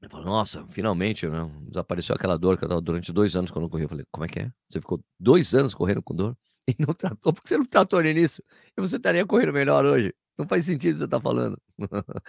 Ele 0.00 0.10
falou, 0.10 0.26
nossa, 0.26 0.66
finalmente, 0.68 1.28
né? 1.28 1.38
desapareceu 1.68 2.16
aquela 2.16 2.36
dor 2.36 2.58
que 2.58 2.64
eu 2.64 2.68
tava 2.68 2.80
durante 2.80 3.12
dois 3.12 3.36
anos 3.36 3.52
quando 3.52 3.66
eu 3.66 3.70
corri. 3.70 3.84
Eu 3.84 3.88
falei, 3.88 4.04
como 4.10 4.24
é 4.24 4.28
que 4.28 4.40
é? 4.40 4.52
Você 4.68 4.80
ficou 4.80 5.00
dois 5.18 5.54
anos 5.54 5.74
correndo 5.74 6.02
com 6.02 6.14
dor 6.14 6.36
e 6.68 6.74
não 6.78 6.92
tratou? 6.92 7.32
Por 7.32 7.40
que 7.40 7.48
você 7.48 7.56
não 7.56 7.64
tratou 7.64 8.02
no 8.02 8.08
início? 8.08 8.42
E 8.76 8.80
você 8.80 8.96
estaria 8.96 9.24
correndo 9.24 9.52
melhor 9.52 9.84
hoje. 9.84 10.12
Não 10.36 10.46
faz 10.48 10.64
sentido 10.64 10.92
que 10.92 10.98
você 10.98 11.04
está 11.04 11.20
falando. 11.20 11.56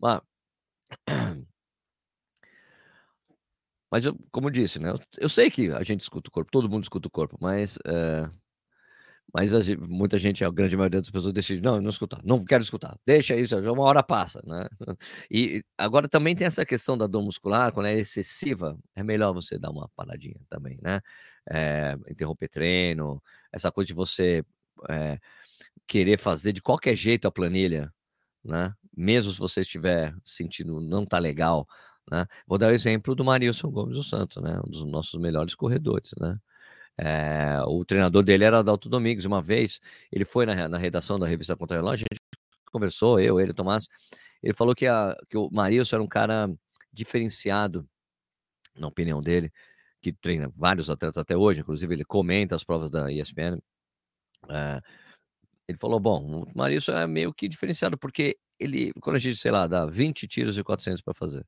Mas 0.00 0.20
Mas 3.92 4.06
eu, 4.06 4.18
como 4.32 4.48
eu 4.48 4.52
disse, 4.52 4.80
né? 4.80 4.90
Eu, 4.90 4.96
eu, 5.20 5.30
sei 5.30 5.50
que 5.50 5.70
a 5.72 5.84
gente 5.84 6.00
escuta 6.00 6.30
o 6.30 6.32
corpo, 6.32 6.50
todo 6.52 6.70
mundo 6.70 6.84
escuta 6.84 7.08
o 7.08 7.12
corpo, 7.12 7.38
mas 7.40 7.78
é, 7.86 8.30
Mas 9.34 9.54
a 9.54 9.60
muita 9.88 10.18
gente, 10.18 10.44
a 10.44 10.50
grande 10.50 10.76
maioria 10.76 11.00
das 11.00 11.10
pessoas 11.10 11.32
decide, 11.32 11.62
não, 11.62 11.80
não 11.80 11.88
escutar, 11.88 12.20
não 12.22 12.44
quero 12.44 12.62
escutar, 12.62 12.98
deixa 13.06 13.34
isso, 13.34 13.62
já 13.62 13.72
uma 13.72 13.84
hora 13.84 14.02
passa, 14.02 14.42
né? 14.46 14.66
E 15.30 15.64
agora 15.78 16.06
também 16.08 16.36
tem 16.36 16.46
essa 16.46 16.66
questão 16.66 16.98
da 16.98 17.06
dor 17.06 17.22
muscular, 17.22 17.72
quando 17.72 17.86
é 17.86 17.94
excessiva, 17.94 18.78
é 18.94 19.02
melhor 19.02 19.32
você 19.32 19.58
dar 19.58 19.70
uma 19.70 19.88
paradinha 19.96 20.38
também, 20.50 20.78
né? 20.82 21.00
É, 21.50 21.96
interromper 22.10 22.48
treino, 22.48 23.22
essa 23.52 23.72
coisa 23.72 23.88
de 23.88 23.94
você 23.94 24.44
é, 24.90 25.18
querer 25.86 26.18
fazer 26.18 26.52
de 26.52 26.62
qualquer 26.62 26.96
jeito 26.96 27.26
a 27.28 27.32
planilha, 27.32 27.92
né? 28.44 28.74
Mesmo 28.96 29.32
se 29.32 29.38
você 29.38 29.62
estiver 29.62 30.14
sentindo 30.24 30.80
não 30.80 31.06
tá 31.06 31.18
legal, 31.18 31.66
né? 32.10 32.26
Vou 32.46 32.58
dar 32.58 32.68
o 32.68 32.70
exemplo 32.70 33.14
do 33.14 33.24
Marilson 33.24 33.70
Gomes 33.70 33.96
do 33.96 34.02
Santo, 34.02 34.40
né? 34.40 34.60
Um 34.66 34.70
dos 34.70 34.84
nossos 34.84 35.20
melhores 35.20 35.54
corredores, 35.54 36.10
né? 36.20 36.38
É, 36.98 37.58
o 37.66 37.84
treinador 37.84 38.22
dele 38.22 38.44
era 38.44 38.58
Adalto 38.58 38.88
Domingos. 38.88 39.24
Uma 39.24 39.42
vez 39.42 39.80
ele 40.10 40.24
foi 40.24 40.46
na, 40.46 40.68
na 40.68 40.78
redação 40.78 41.18
da 41.18 41.26
revista 41.26 41.56
Contra 41.56 41.80
a 41.80 41.96
gente 41.96 42.20
conversou, 42.70 43.20
eu, 43.20 43.40
ele, 43.40 43.52
Tomás. 43.54 43.88
Ele 44.42 44.54
falou 44.54 44.74
que, 44.74 44.86
a, 44.86 45.16
que 45.28 45.36
o 45.36 45.48
Marilson 45.52 45.96
era 45.96 46.02
um 46.02 46.08
cara 46.08 46.48
diferenciado, 46.92 47.88
na 48.76 48.88
opinião 48.88 49.22
dele, 49.22 49.52
que 50.00 50.12
treina 50.12 50.52
vários 50.56 50.90
atletas 50.90 51.18
até 51.18 51.36
hoje, 51.36 51.60
inclusive 51.60 51.94
ele 51.94 52.04
comenta 52.04 52.56
as 52.56 52.64
provas 52.64 52.90
da 52.90 53.10
ESPN. 53.12 53.58
É, 54.50 54.80
ele 55.68 55.78
falou: 55.78 56.00
bom, 56.00 56.44
o 56.44 56.58
Marilson 56.58 56.92
é 56.92 57.06
meio 57.06 57.32
que 57.32 57.48
diferenciado, 57.48 57.96
porque 57.98 58.38
ele, 58.58 58.92
quando 59.00 59.16
a 59.16 59.18
gente, 59.18 59.36
sei 59.36 59.50
lá, 59.50 59.66
dá 59.66 59.86
20 59.86 60.26
tiros 60.26 60.58
e 60.58 60.64
400 60.64 61.02
para 61.02 61.14
fazer, 61.14 61.46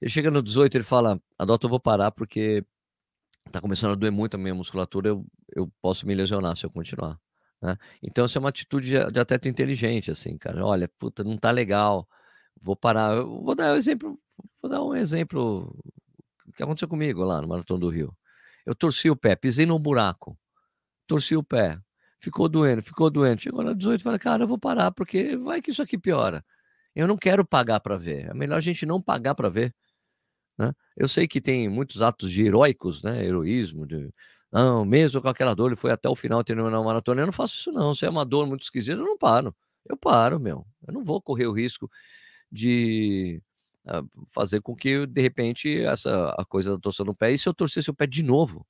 ele 0.00 0.10
chega 0.10 0.30
no 0.30 0.42
18, 0.42 0.76
ele 0.76 0.84
fala: 0.84 1.20
Adalto, 1.38 1.66
eu 1.66 1.70
vou 1.70 1.80
parar 1.80 2.10
porque 2.10 2.64
tá 3.50 3.60
começando 3.60 3.92
a 3.92 3.94
doer 3.94 4.12
muito 4.12 4.34
a 4.34 4.38
minha 4.38 4.54
musculatura, 4.54 5.08
eu, 5.08 5.26
eu 5.54 5.70
posso 5.82 6.06
me 6.06 6.14
lesionar 6.14 6.56
se 6.56 6.64
eu 6.64 6.70
continuar. 6.70 7.18
Né? 7.62 7.76
Então, 8.02 8.24
isso 8.24 8.38
é 8.38 8.40
uma 8.40 8.48
atitude 8.48 8.88
de, 8.88 9.12
de 9.12 9.20
atleta 9.20 9.48
inteligente, 9.48 10.10
assim, 10.10 10.38
cara. 10.38 10.64
Olha, 10.64 10.88
puta, 10.98 11.22
não 11.24 11.36
tá 11.36 11.50
legal, 11.50 12.08
vou 12.60 12.76
parar. 12.76 13.16
Eu 13.16 13.42
vou 13.42 13.54
dar 13.54 13.72
um 13.72 13.76
exemplo, 13.76 14.18
vou 14.62 14.70
dar 14.70 14.82
um 14.82 14.94
exemplo 14.94 15.76
que 16.56 16.62
aconteceu 16.62 16.88
comigo 16.88 17.22
lá 17.24 17.40
no 17.40 17.48
Maratona 17.48 17.80
do 17.80 17.88
Rio. 17.88 18.16
Eu 18.66 18.74
torci 18.74 19.10
o 19.10 19.16
pé, 19.16 19.34
pisei 19.36 19.66
num 19.66 19.78
buraco, 19.78 20.38
torci 21.06 21.36
o 21.36 21.42
pé, 21.42 21.80
ficou 22.18 22.48
doendo, 22.48 22.82
ficou 22.82 23.10
doendo. 23.10 23.40
Chegou 23.40 23.62
na 23.64 23.72
18 23.72 24.00
e 24.00 24.04
falei, 24.04 24.18
cara, 24.18 24.44
eu 24.44 24.48
vou 24.48 24.58
parar, 24.58 24.90
porque 24.92 25.36
vai 25.36 25.60
que 25.62 25.70
isso 25.70 25.82
aqui 25.82 25.98
piora. 25.98 26.44
Eu 26.94 27.06
não 27.06 27.16
quero 27.16 27.44
pagar 27.44 27.80
para 27.80 27.96
ver. 27.96 28.28
É 28.28 28.34
melhor 28.34 28.56
a 28.56 28.60
gente 28.60 28.84
não 28.84 29.00
pagar 29.00 29.34
para 29.34 29.48
ver. 29.48 29.74
Né? 30.60 30.74
Eu 30.94 31.08
sei 31.08 31.26
que 31.26 31.40
tem 31.40 31.70
muitos 31.70 32.02
atos 32.02 32.30
de 32.30 32.42
heróicos, 32.42 33.02
né? 33.02 33.24
Heroísmo, 33.24 33.86
de, 33.86 34.12
não, 34.52 34.84
mesmo 34.84 35.22
com 35.22 35.28
aquela 35.28 35.54
dor, 35.54 35.68
ele 35.68 35.76
foi 35.76 35.90
até 35.90 36.06
o 36.06 36.14
final 36.14 36.44
terminando 36.44 36.76
a 36.76 36.82
maratona. 36.84 37.22
Eu 37.22 37.26
não 37.26 37.32
faço 37.32 37.56
isso, 37.56 37.72
não. 37.72 37.94
Se 37.94 38.04
é 38.04 38.10
uma 38.10 38.26
dor 38.26 38.46
muito 38.46 38.62
esquisita, 38.62 39.00
eu 39.00 39.06
não 39.06 39.16
paro. 39.16 39.56
Eu 39.88 39.96
paro, 39.96 40.38
meu. 40.38 40.66
Eu 40.86 40.92
não 40.92 41.02
vou 41.02 41.22
correr 41.22 41.46
o 41.46 41.52
risco 41.52 41.90
de 42.52 43.42
uh, 43.86 44.06
fazer 44.28 44.60
com 44.60 44.76
que, 44.76 45.06
de 45.06 45.22
repente, 45.22 45.82
essa 45.82 46.34
a 46.38 46.44
coisa 46.44 46.72
da 46.72 46.78
torção 46.78 47.06
no 47.06 47.14
pé. 47.14 47.32
E 47.32 47.38
se 47.38 47.48
eu 47.48 47.54
torcesse 47.54 47.90
o 47.90 47.94
pé 47.94 48.06
de 48.06 48.22
novo? 48.22 48.66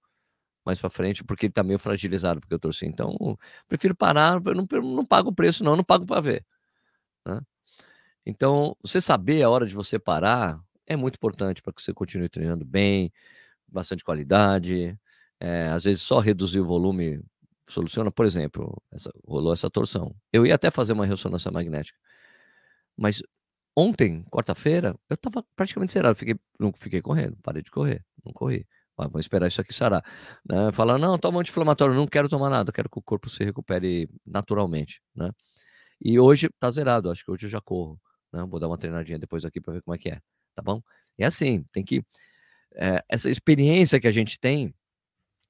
mais 0.64 0.78
para 0.78 0.90
frente, 0.90 1.24
porque 1.24 1.46
ele 1.46 1.52
tá 1.54 1.62
meio 1.62 1.78
fragilizado, 1.78 2.38
porque 2.38 2.52
eu 2.54 2.58
torci. 2.58 2.84
Então, 2.86 3.16
prefiro 3.66 3.94
parar, 3.96 4.40
eu 4.44 4.54
não, 4.54 4.66
eu 4.70 4.82
não 4.82 5.06
pago 5.06 5.30
o 5.30 5.34
preço, 5.34 5.64
não, 5.64 5.72
eu 5.72 5.76
não 5.78 5.84
pago 5.84 6.04
para 6.04 6.20
ver. 6.20 6.46
Né? 7.26 7.40
Então, 8.26 8.76
você 8.82 9.00
saber 9.00 9.42
a 9.42 9.48
hora 9.50 9.66
de 9.66 9.74
você 9.74 9.98
parar 9.98 10.62
é 10.90 10.96
muito 10.96 11.14
importante 11.16 11.62
para 11.62 11.72
que 11.72 11.80
você 11.80 11.94
continue 11.94 12.28
treinando 12.28 12.64
bem, 12.64 13.12
bastante 13.68 14.04
qualidade. 14.04 14.98
É, 15.40 15.68
às 15.68 15.84
vezes 15.84 16.02
só 16.02 16.18
reduzir 16.18 16.60
o 16.60 16.66
volume 16.66 17.22
soluciona, 17.68 18.10
por 18.10 18.26
exemplo, 18.26 18.76
essa, 18.92 19.10
rolou 19.24 19.52
essa 19.52 19.70
torção. 19.70 20.14
Eu 20.32 20.44
ia 20.44 20.56
até 20.56 20.70
fazer 20.70 20.92
uma 20.92 21.06
ressonância 21.06 21.50
magnética, 21.50 21.98
mas 22.96 23.22
ontem, 23.76 24.24
quarta-feira, 24.24 24.96
eu 25.08 25.14
estava 25.14 25.44
praticamente 25.56 25.92
zerado, 25.92 26.16
fiquei, 26.16 26.34
não 26.58 26.72
fiquei 26.72 27.00
correndo, 27.00 27.36
parei 27.42 27.62
de 27.62 27.70
correr, 27.70 28.04
não 28.24 28.32
corri. 28.32 28.66
Ah, 28.98 29.04
vamos 29.04 29.20
esperar 29.20 29.46
isso 29.46 29.60
aqui 29.60 29.72
sarar. 29.72 30.04
Né? 30.46 30.72
Falar, 30.72 30.98
não, 30.98 31.16
toma 31.18 31.38
um 31.38 31.40
anti-inflamatório, 31.40 31.94
não 31.94 32.06
quero 32.06 32.28
tomar 32.28 32.50
nada, 32.50 32.72
quero 32.72 32.90
que 32.90 32.98
o 32.98 33.02
corpo 33.02 33.30
se 33.30 33.42
recupere 33.44 34.10
naturalmente, 34.26 35.00
né? 35.14 35.30
E 36.00 36.18
hoje 36.20 36.50
tá 36.58 36.70
zerado, 36.70 37.10
acho 37.10 37.24
que 37.24 37.30
hoje 37.30 37.46
eu 37.46 37.50
já 37.50 37.60
corro, 37.60 37.98
né? 38.32 38.44
Vou 38.46 38.60
dar 38.60 38.68
uma 38.68 38.78
treinadinha 38.78 39.18
depois 39.18 39.44
aqui 39.44 39.60
para 39.60 39.74
ver 39.74 39.82
como 39.82 39.94
é 39.94 39.98
que 39.98 40.10
é 40.10 40.20
tá 40.54 40.62
bom? 40.62 40.82
É 41.18 41.26
assim, 41.26 41.64
tem 41.72 41.84
que. 41.84 42.02
É, 42.74 43.02
essa 43.08 43.30
experiência 43.30 44.00
que 44.00 44.08
a 44.08 44.12
gente 44.12 44.38
tem, 44.38 44.74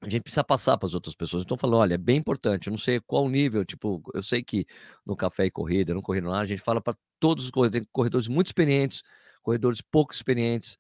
a 0.02 0.08
gente 0.08 0.22
precisa 0.22 0.42
passar 0.44 0.78
para 0.78 0.86
as 0.86 0.94
outras 0.94 1.14
pessoas. 1.14 1.42
Então, 1.44 1.56
falando, 1.56 1.78
olha, 1.78 1.94
é 1.94 1.98
bem 1.98 2.16
importante. 2.18 2.68
Eu 2.68 2.70
não 2.72 2.78
sei 2.78 3.00
qual 3.00 3.28
nível, 3.28 3.64
tipo, 3.64 4.02
eu 4.14 4.22
sei 4.22 4.42
que 4.42 4.66
no 5.06 5.16
café 5.16 5.46
e 5.46 5.50
corrida, 5.50 5.92
no 5.94 6.02
corrida 6.02 6.28
lá, 6.28 6.40
a 6.40 6.46
gente 6.46 6.62
fala 6.62 6.80
para 6.80 6.96
todos 7.20 7.44
os 7.44 7.50
corredores, 7.50 7.82
tem 7.82 7.88
corredores 7.92 8.28
muito 8.28 8.48
experientes, 8.48 9.02
corredores 9.42 9.82
pouco 9.82 10.14
experientes, 10.14 10.78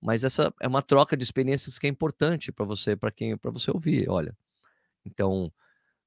mas 0.00 0.24
essa 0.24 0.52
é 0.60 0.66
uma 0.68 0.82
troca 0.82 1.16
de 1.16 1.24
experiências 1.24 1.78
que 1.78 1.86
é 1.86 1.90
importante 1.90 2.50
para 2.52 2.64
você, 2.64 2.96
para 2.96 3.10
quem, 3.12 3.36
para 3.36 3.50
você 3.50 3.70
ouvir. 3.70 4.08
Olha, 4.08 4.36
então, 5.04 5.52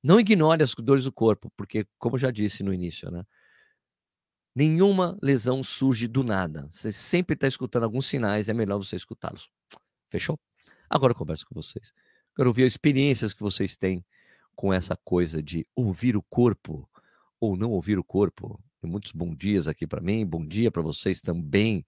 não 0.03 0.19
ignore 0.19 0.63
as 0.63 0.75
dores 0.75 1.05
do 1.05 1.11
corpo, 1.11 1.51
porque, 1.57 1.85
como 1.99 2.15
eu 2.15 2.19
já 2.19 2.31
disse 2.31 2.63
no 2.63 2.73
início, 2.73 3.11
né? 3.11 3.23
Nenhuma 4.55 5.17
lesão 5.21 5.61
surge 5.61 6.07
do 6.07 6.23
nada. 6.23 6.67
Você 6.69 6.91
sempre 6.91 7.33
está 7.33 7.45
escutando 7.45 7.83
alguns 7.83 8.07
sinais, 8.07 8.47
é 8.47 8.53
melhor 8.53 8.77
você 8.77 8.95
escutá-los. 8.95 9.49
Fechou? 10.09 10.39
Agora 10.89 11.11
eu 11.11 11.17
converso 11.17 11.45
com 11.45 11.53
vocês. 11.53 11.91
Quero 12.33 12.49
ouvir 12.49 12.63
as 12.63 12.71
experiências 12.71 13.33
que 13.33 13.41
vocês 13.41 13.75
têm 13.75 14.05
com 14.55 14.73
essa 14.73 14.95
coisa 14.95 15.43
de 15.43 15.67
ouvir 15.75 16.15
o 16.15 16.23
corpo 16.23 16.89
ou 17.39 17.57
não 17.57 17.71
ouvir 17.71 17.99
o 17.99 18.03
corpo. 18.03 18.57
Muitos 18.81 19.11
bons 19.11 19.35
dias 19.35 19.67
aqui 19.67 19.85
para 19.85 19.99
mim, 19.99 20.25
bom 20.25 20.45
dia 20.45 20.71
para 20.71 20.81
vocês 20.81 21.21
também. 21.21 21.85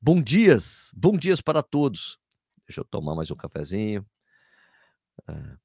Bom 0.00 0.22
dias, 0.22 0.90
bom 0.94 1.16
dias 1.16 1.42
para 1.42 1.62
todos. 1.62 2.18
Deixa 2.66 2.80
eu 2.80 2.84
tomar 2.84 3.14
mais 3.14 3.30
um 3.30 3.36
cafezinho. 3.36 4.06
É. 5.28 5.56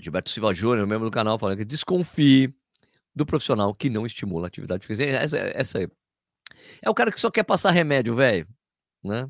Gilberto 0.00 0.30
Silva 0.30 0.52
Júnior, 0.52 0.86
membro 0.86 1.08
do 1.08 1.12
canal, 1.12 1.38
falando 1.38 1.58
que 1.58 1.64
desconfie 1.64 2.54
do 3.16 3.24
profissional 3.24 3.74
que 3.74 3.88
não 3.88 4.04
estimula 4.04 4.46
a 4.46 4.48
atividade 4.48 4.86
física. 4.86 5.10
Essa, 5.10 5.38
essa 5.38 5.78
aí. 5.78 5.88
É 6.82 6.90
o 6.90 6.94
cara 6.94 7.10
que 7.10 7.18
só 7.18 7.30
quer 7.30 7.44
passar 7.44 7.70
remédio, 7.70 8.14
velho. 8.14 8.46
Né? 9.02 9.28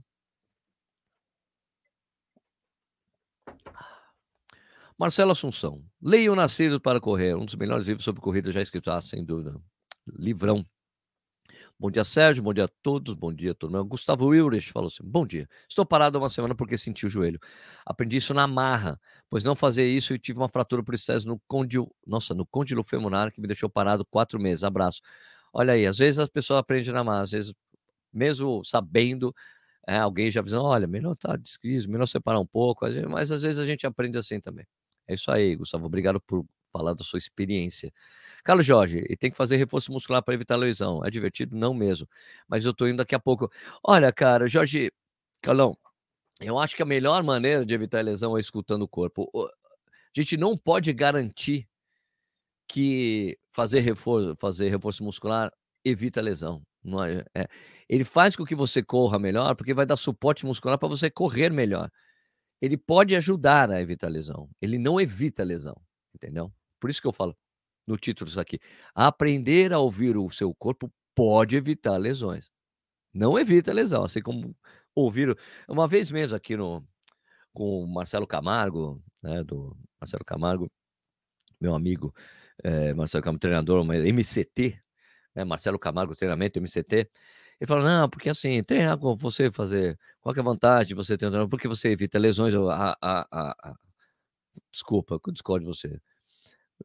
Marcelo 4.98 5.30
Assunção. 5.30 5.84
Leia 6.02 6.32
o 6.32 6.36
Nascido 6.36 6.80
para 6.80 7.00
Correr, 7.00 7.36
um 7.36 7.44
dos 7.44 7.54
melhores 7.54 7.86
livros 7.86 8.04
sobre 8.04 8.20
corrida 8.20 8.50
já 8.50 8.60
escrito, 8.60 8.90
ah, 8.90 9.00
sem 9.00 9.24
dúvida. 9.24 9.60
Livrão. 10.06 10.66
Bom 11.78 11.90
dia, 11.90 12.04
Sérgio. 12.04 12.42
Bom 12.42 12.54
dia 12.54 12.64
a 12.64 12.68
todos. 12.82 13.12
Bom 13.12 13.32
dia, 13.32 13.54
turma. 13.54 13.82
Gustavo 13.82 14.26
Wilrich 14.28 14.72
falou 14.72 14.88
assim: 14.88 15.02
Bom 15.04 15.26
dia. 15.26 15.46
Estou 15.68 15.84
parado 15.84 16.16
há 16.16 16.22
uma 16.22 16.30
semana 16.30 16.54
porque 16.54 16.78
senti 16.78 17.04
o 17.04 17.08
joelho. 17.08 17.38
Aprendi 17.84 18.16
isso 18.16 18.32
na 18.32 18.46
marra, 18.46 18.98
pois 19.28 19.44
não 19.44 19.54
fazer 19.54 19.86
isso 19.86 20.14
e 20.14 20.18
tive 20.18 20.38
uma 20.38 20.48
fratura 20.48 20.82
por 20.82 20.94
estresse 20.94 21.26
no 21.26 21.38
condil... 21.46 21.94
Nossa, 22.06 22.32
no 22.34 22.46
côndilo 22.46 22.82
femoral 22.82 23.30
que 23.30 23.40
me 23.40 23.46
deixou 23.46 23.68
parado 23.68 24.06
quatro 24.06 24.40
meses. 24.40 24.64
Abraço. 24.64 25.02
Olha 25.52 25.74
aí, 25.74 25.86
às 25.86 25.98
vezes 25.98 26.18
as 26.18 26.28
pessoas 26.30 26.60
aprendem 26.60 26.92
na 26.92 27.04
marra, 27.04 27.22
às 27.22 27.30
vezes, 27.32 27.52
mesmo 28.12 28.64
sabendo, 28.64 29.34
é, 29.88 29.98
alguém 29.98 30.30
já 30.30 30.40
avisando: 30.40 30.64
olha, 30.64 30.86
melhor 30.86 31.16
tá 31.16 31.36
descrise, 31.36 31.88
melhor 31.88 32.06
separar 32.06 32.40
um 32.40 32.46
pouco, 32.46 32.86
mas 33.10 33.30
às 33.32 33.42
vezes 33.42 33.58
a 33.60 33.66
gente 33.66 33.86
aprende 33.86 34.18
assim 34.18 34.40
também. 34.40 34.66
É 35.08 35.14
isso 35.14 35.30
aí, 35.30 35.56
Gustavo. 35.56 35.86
Obrigado 35.86 36.20
por 36.22 36.46
falar 36.76 36.94
da 36.94 37.04
sua 37.04 37.18
experiência. 37.18 37.92
Carlos 38.44 38.66
Jorge, 38.66 39.04
e 39.08 39.16
tem 39.16 39.30
que 39.30 39.36
fazer 39.36 39.56
reforço 39.56 39.92
muscular 39.92 40.22
para 40.22 40.34
evitar 40.34 40.56
lesão. 40.56 41.04
É 41.04 41.10
divertido? 41.10 41.56
Não 41.56 41.74
mesmo. 41.74 42.08
Mas 42.48 42.64
eu 42.64 42.72
estou 42.72 42.88
indo 42.88 42.98
daqui 42.98 43.14
a 43.14 43.20
pouco. 43.20 43.50
Olha, 43.82 44.12
cara, 44.12 44.46
Jorge, 44.48 44.92
Carlão, 45.40 45.76
eu 46.40 46.58
acho 46.58 46.76
que 46.76 46.82
a 46.82 46.86
melhor 46.86 47.22
maneira 47.22 47.64
de 47.64 47.74
evitar 47.74 48.04
lesão 48.04 48.36
é 48.36 48.40
escutando 48.40 48.82
o 48.82 48.88
corpo. 48.88 49.30
A 49.34 50.20
gente 50.20 50.36
não 50.36 50.56
pode 50.56 50.92
garantir 50.92 51.68
que 52.68 53.38
fazer 53.52 53.80
reforço, 53.80 54.36
fazer 54.38 54.68
reforço 54.68 55.02
muscular 55.02 55.50
evita 55.84 56.20
lesão. 56.20 56.62
É, 57.34 57.42
é, 57.42 57.48
ele 57.88 58.04
faz 58.04 58.36
com 58.36 58.44
que 58.44 58.54
você 58.54 58.82
corra 58.82 59.18
melhor, 59.18 59.54
porque 59.56 59.74
vai 59.74 59.86
dar 59.86 59.96
suporte 59.96 60.46
muscular 60.46 60.78
para 60.78 60.88
você 60.88 61.10
correr 61.10 61.50
melhor. 61.50 61.90
Ele 62.60 62.76
pode 62.76 63.14
ajudar 63.16 63.70
a 63.70 63.80
evitar 63.80 64.08
lesão. 64.08 64.48
Ele 64.60 64.78
não 64.78 65.00
evita 65.00 65.42
lesão, 65.44 65.74
entendeu? 66.14 66.52
Por 66.80 66.90
isso 66.90 67.00
que 67.00 67.06
eu 67.08 67.12
falo, 67.12 67.36
no 67.86 67.96
título 67.96 68.28
isso 68.28 68.40
aqui. 68.40 68.58
Aprender 68.94 69.72
a 69.72 69.78
ouvir 69.78 70.16
o 70.16 70.30
seu 70.30 70.54
corpo 70.54 70.92
pode 71.14 71.56
evitar 71.56 71.96
lesões. 71.96 72.50
Não 73.14 73.38
evita 73.38 73.72
lesão, 73.72 74.04
assim 74.04 74.20
como 74.22 74.54
ouvir. 74.94 75.36
Uma 75.68 75.88
vez 75.88 76.10
mesmo 76.10 76.36
aqui 76.36 76.56
no 76.56 76.84
com 77.52 77.84
o 77.84 77.86
Marcelo 77.86 78.26
Camargo, 78.26 79.02
né, 79.22 79.42
do 79.42 79.74
Marcelo 80.00 80.24
Camargo, 80.24 80.70
meu 81.60 81.74
amigo 81.74 82.14
é, 82.62 82.92
Marcelo 82.94 83.24
Camargo, 83.24 83.40
treinador, 83.40 83.84
MCT, 83.84 84.78
né, 85.34 85.44
Marcelo 85.44 85.78
Camargo, 85.78 86.14
treinamento 86.16 86.58
MCT. 86.60 87.10
Ele 87.60 87.68
falou: 87.68 87.84
não, 87.84 88.08
porque 88.10 88.28
assim, 88.30 88.62
treinar 88.62 88.98
com 88.98 89.16
você, 89.16 89.50
fazer. 89.50 89.98
Qual 90.20 90.34
é 90.34 90.40
a 90.40 90.42
vantagem 90.42 90.88
de 90.88 90.94
você 90.94 91.16
treinar? 91.16 91.48
Porque 91.48 91.68
você 91.68 91.90
evita 91.90 92.18
lesões. 92.18 92.54
A, 92.54 92.96
a, 93.00 93.26
a, 93.32 93.74
desculpa, 94.70 95.18
eu 95.26 95.32
discordo 95.32 95.64
de 95.64 95.72
você. 95.78 96.00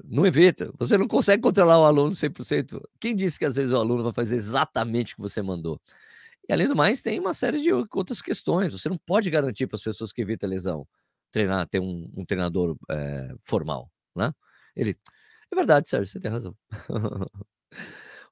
Não 0.03 0.25
evita. 0.25 0.71
Você 0.77 0.97
não 0.97 1.07
consegue 1.07 1.43
controlar 1.43 1.79
o 1.79 1.85
aluno 1.85 2.11
100%. 2.11 2.81
Quem 2.99 3.15
disse 3.15 3.37
que 3.37 3.45
às 3.45 3.55
vezes 3.55 3.71
o 3.71 3.77
aluno 3.77 4.03
vai 4.03 4.13
fazer 4.13 4.35
exatamente 4.35 5.13
o 5.13 5.15
que 5.17 5.21
você 5.21 5.41
mandou? 5.41 5.79
E 6.47 6.53
além 6.53 6.67
do 6.67 6.75
mais, 6.75 7.01
tem 7.01 7.19
uma 7.19 7.33
série 7.33 7.61
de 7.61 7.71
outras 7.73 8.21
questões. 8.21 8.73
Você 8.73 8.89
não 8.89 8.97
pode 8.97 9.29
garantir 9.29 9.67
para 9.67 9.75
as 9.77 9.83
pessoas 9.83 10.11
que 10.13 10.21
evitam 10.21 10.49
lesão 10.49 10.87
treinar, 11.31 11.67
ter 11.67 11.79
um, 11.79 12.11
um 12.15 12.25
treinador 12.25 12.77
é, 12.89 13.33
formal, 13.43 13.89
né? 14.15 14.33
Ele, 14.75 14.97
é 15.51 15.55
verdade, 15.55 15.87
Sérgio, 15.89 16.11
você 16.11 16.19
tem 16.19 16.29
razão. 16.29 16.55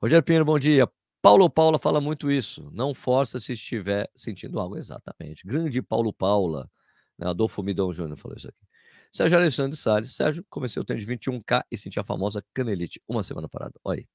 Rogério 0.02 0.24
Pinheiro, 0.24 0.46
bom 0.46 0.60
dia. 0.60 0.88
Paulo 1.22 1.50
Paula 1.50 1.78
fala 1.80 2.00
muito 2.00 2.32
isso. 2.32 2.70
Não 2.74 2.94
força 2.94 3.40
se 3.40 3.54
estiver 3.54 4.10
sentindo 4.16 4.60
algo. 4.60 4.78
Exatamente. 4.78 5.46
Grande 5.46 5.82
Paulo 5.82 6.14
Paula. 6.14 6.70
Né? 7.18 7.28
Adolfo 7.28 7.62
Midão 7.62 7.94
Júnior 7.94 8.18
falou 8.18 8.38
isso 8.38 8.48
aqui. 8.48 8.69
Sérgio 9.12 9.38
Alexandre 9.38 9.78
Salles. 9.78 10.16
Sérgio, 10.16 10.46
comecei 10.50 10.82
o 10.82 10.86
treino 10.86 11.06
de 11.06 11.12
21K 11.12 11.64
e 11.72 11.78
senti 11.78 12.00
a 12.00 12.04
famosa 12.04 12.44
canelite 12.54 13.02
uma 13.08 13.24
semana 13.24 13.48
parada. 13.48 13.74
Olha 13.84 14.00
aí. 14.00 14.08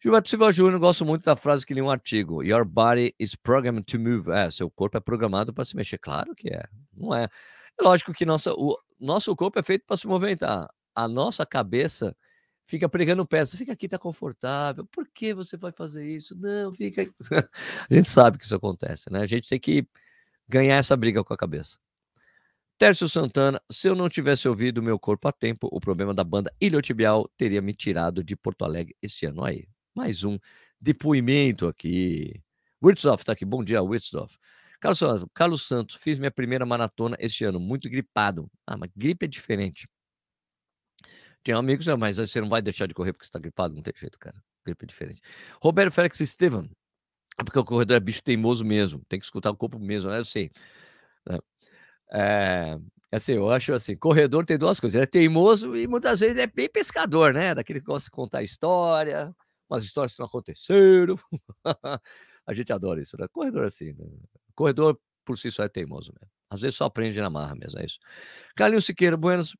Gilberto 0.00 0.28
Silva 0.28 0.52
Júnior, 0.52 0.78
gosto 0.78 1.04
muito 1.04 1.24
da 1.24 1.34
frase 1.34 1.66
que 1.66 1.74
li 1.74 1.80
em 1.80 1.82
um 1.82 1.90
artigo. 1.90 2.42
Your 2.44 2.64
body 2.64 3.12
is 3.18 3.34
programmed 3.34 3.84
to 3.84 3.98
move. 3.98 4.30
É, 4.30 4.48
seu 4.48 4.70
corpo 4.70 4.96
é 4.96 5.00
programado 5.00 5.52
para 5.52 5.64
se 5.64 5.74
mexer. 5.74 5.98
Claro 5.98 6.36
que 6.36 6.48
é. 6.50 6.62
Não 6.92 7.12
é. 7.12 7.24
É 7.24 7.82
lógico 7.82 8.12
que 8.12 8.24
nossa, 8.24 8.52
o 8.52 8.76
nosso 9.00 9.34
corpo 9.34 9.58
é 9.58 9.62
feito 9.62 9.84
para 9.84 9.96
se 9.96 10.06
movimentar. 10.06 10.68
A 10.94 11.08
nossa 11.08 11.44
cabeça 11.44 12.16
fica 12.64 12.88
pregando 12.88 13.26
peça. 13.26 13.56
Fica 13.56 13.72
aqui, 13.72 13.88
tá 13.88 13.98
confortável. 13.98 14.86
Por 14.86 15.08
que 15.12 15.34
você 15.34 15.56
vai 15.56 15.72
fazer 15.72 16.06
isso? 16.06 16.36
Não, 16.38 16.72
fica. 16.72 17.02
a 17.90 17.94
gente 17.94 18.08
sabe 18.08 18.38
que 18.38 18.44
isso 18.44 18.54
acontece, 18.54 19.10
né? 19.10 19.20
A 19.20 19.26
gente 19.26 19.48
tem 19.48 19.58
que 19.58 19.84
ganhar 20.48 20.76
essa 20.76 20.96
briga 20.96 21.24
com 21.24 21.34
a 21.34 21.36
cabeça. 21.36 21.78
Tércio 22.78 23.08
Santana, 23.08 23.60
se 23.68 23.88
eu 23.88 23.94
não 23.96 24.08
tivesse 24.08 24.48
ouvido 24.48 24.80
meu 24.80 25.00
corpo 25.00 25.26
a 25.26 25.32
tempo, 25.32 25.68
o 25.72 25.80
problema 25.80 26.14
da 26.14 26.22
banda 26.22 26.54
iliotibial 26.60 27.28
teria 27.36 27.60
me 27.60 27.74
tirado 27.74 28.22
de 28.22 28.36
Porto 28.36 28.64
Alegre 28.64 28.94
este 29.02 29.26
ano. 29.26 29.44
Aí, 29.44 29.66
mais 29.92 30.22
um 30.22 30.38
depoimento 30.80 31.66
aqui. 31.66 32.40
Wirtzoff 32.80 33.24
tá 33.24 33.32
aqui. 33.32 33.44
Bom 33.44 33.64
dia, 33.64 33.82
Wirtzoff. 33.82 34.38
Carlos 34.78 34.98
Santos, 35.00 35.26
Carlos 35.34 35.62
Santos, 35.66 35.96
fiz 35.96 36.20
minha 36.20 36.30
primeira 36.30 36.64
maratona 36.64 37.16
este 37.18 37.42
ano, 37.44 37.58
muito 37.58 37.88
gripado. 37.90 38.48
Ah, 38.64 38.76
mas 38.76 38.90
gripe 38.96 39.24
é 39.24 39.28
diferente. 39.28 39.88
Tem 41.42 41.54
amigos, 41.56 41.84
mas 41.98 42.16
você 42.18 42.40
não 42.40 42.48
vai 42.48 42.62
deixar 42.62 42.86
de 42.86 42.94
correr 42.94 43.12
porque 43.12 43.24
você 43.24 43.30
está 43.30 43.40
gripado, 43.40 43.74
não 43.74 43.82
tem 43.82 43.92
jeito, 43.96 44.16
cara. 44.20 44.40
Gripe 44.64 44.84
é 44.84 44.86
diferente. 44.86 45.20
Roberto 45.60 45.92
Félix 45.92 46.20
Estevam, 46.20 46.70
é 47.40 47.42
porque 47.42 47.58
o 47.58 47.64
corredor 47.64 47.96
é 47.96 48.00
bicho 48.00 48.22
teimoso 48.22 48.64
mesmo, 48.64 49.02
tem 49.08 49.18
que 49.18 49.24
escutar 49.24 49.50
o 49.50 49.56
corpo 49.56 49.80
mesmo, 49.80 50.10
né? 50.10 50.18
Eu 50.18 50.24
sei. 50.24 50.52
É, 52.12 52.78
assim, 53.12 53.32
eu 53.32 53.50
acho 53.50 53.72
assim, 53.72 53.96
corredor 53.96 54.44
tem 54.44 54.58
duas 54.58 54.80
coisas, 54.80 54.94
ele 54.94 55.04
é 55.04 55.06
teimoso 55.06 55.76
e 55.76 55.86
muitas 55.86 56.20
vezes 56.20 56.38
é 56.38 56.46
bem 56.46 56.68
pescador, 56.68 57.32
né? 57.34 57.54
Daquele 57.54 57.80
que 57.80 57.86
gosta 57.86 58.06
de 58.06 58.10
contar 58.10 58.42
história, 58.42 59.34
umas 59.70 59.84
histórias 59.84 60.14
que 60.14 60.20
não 60.20 60.26
aconteceram. 60.26 61.16
a 62.46 62.52
gente 62.54 62.72
adora 62.72 63.00
isso, 63.00 63.16
né? 63.18 63.26
Corredor 63.30 63.64
assim, 63.64 63.92
né? 63.92 64.06
Corredor 64.54 64.98
por 65.24 65.38
si 65.38 65.50
só 65.50 65.64
é 65.64 65.68
teimoso 65.68 66.12
mesmo. 66.18 66.32
Às 66.50 66.62
vezes 66.62 66.76
só 66.76 66.86
aprende 66.86 67.20
na 67.20 67.28
marra 67.28 67.54
mesmo, 67.54 67.78
é 67.78 67.84
isso. 67.84 67.98
Carlinhos 68.56 68.86
Siqueira, 68.86 69.16
Buenos, 69.16 69.54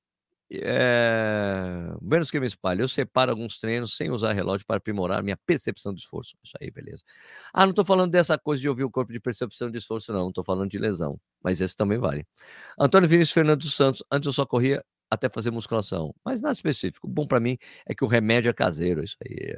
é... 0.50 1.94
Buenos 2.00 2.30
que 2.30 2.40
me 2.40 2.46
espalha. 2.46 2.82
Eu 2.82 2.88
separo 2.88 3.30
alguns 3.30 3.58
treinos 3.58 3.96
sem 3.96 4.10
usar 4.10 4.32
relógio 4.32 4.66
para 4.66 4.76
aprimorar 4.76 5.22
minha 5.22 5.36
percepção 5.36 5.92
de 5.92 6.00
esforço. 6.00 6.36
Isso 6.42 6.54
aí, 6.60 6.70
beleza. 6.70 7.02
Ah, 7.52 7.64
não 7.64 7.70
estou 7.70 7.84
falando 7.84 8.10
dessa 8.10 8.38
coisa 8.38 8.60
de 8.60 8.68
ouvir 8.68 8.84
o 8.84 8.90
corpo 8.90 9.12
de 9.12 9.20
percepção 9.20 9.70
de 9.70 9.78
esforço, 9.78 10.12
não. 10.12 10.22
Não 10.22 10.28
estou 10.28 10.44
falando 10.44 10.70
de 10.70 10.78
lesão. 10.78 11.20
Mas 11.42 11.60
esse 11.60 11.76
também 11.76 11.98
vale. 11.98 12.26
Antônio 12.78 13.08
Vinícius 13.08 13.32
Fernando 13.32 13.60
dos 13.60 13.74
Santos. 13.74 14.02
Antes 14.10 14.26
eu 14.26 14.32
só 14.32 14.46
corria 14.46 14.82
até 15.10 15.28
fazer 15.28 15.50
musculação. 15.50 16.14
Mas 16.24 16.40
nada 16.40 16.52
específico. 16.52 17.06
O 17.06 17.10
bom 17.10 17.26
para 17.26 17.40
mim 17.40 17.58
é 17.86 17.94
que 17.94 18.04
o 18.04 18.08
remédio 18.08 18.50
é 18.50 18.52
caseiro. 18.52 19.02
Isso 19.02 19.16
aí. 19.22 19.54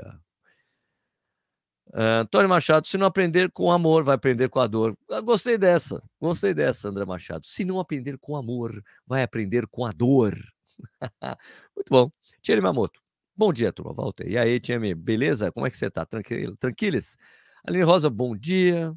Uh, 1.93 2.21
Antônio 2.21 2.49
Machado, 2.49 2.87
se 2.87 2.97
não 2.97 3.07
aprender 3.07 3.51
com 3.51 3.71
amor, 3.71 4.05
vai 4.05 4.15
aprender 4.15 4.49
com 4.49 4.61
a 4.61 4.67
dor. 4.67 4.97
Eu 5.09 5.23
gostei 5.25 5.59
dessa, 5.59 6.01
gostei 6.21 6.55
dessa, 6.55 6.89
André 6.89 7.05
Machado. 7.05 7.45
Se 7.45 7.65
não 7.65 7.81
aprender 7.81 8.17
com 8.19 8.37
amor, 8.37 8.81
vai 9.05 9.25
aprender 9.25 9.67
com 9.67 9.85
a 9.85 9.91
dor. 9.91 10.37
Muito 11.77 11.89
bom. 11.91 12.11
Thierry 12.43 12.61
Mamoto. 12.61 13.01
Bom 13.37 13.53
dia, 13.53 13.73
turma. 13.73 13.93
Walter. 13.95 14.29
E 14.29 14.37
aí, 14.39 14.61
Thierry, 14.61 14.95
beleza? 14.95 15.51
Como 15.53 15.67
é 15.67 15.71
que 15.71 15.77
você 15.77 15.91
tá? 15.91 16.05
Tranquilo? 16.07 16.57
Tranquiles? 16.57 17.17
Aline 17.67 17.85
Rosa, 17.85 18.11
bom 18.11 18.37
dia. 18.37 18.95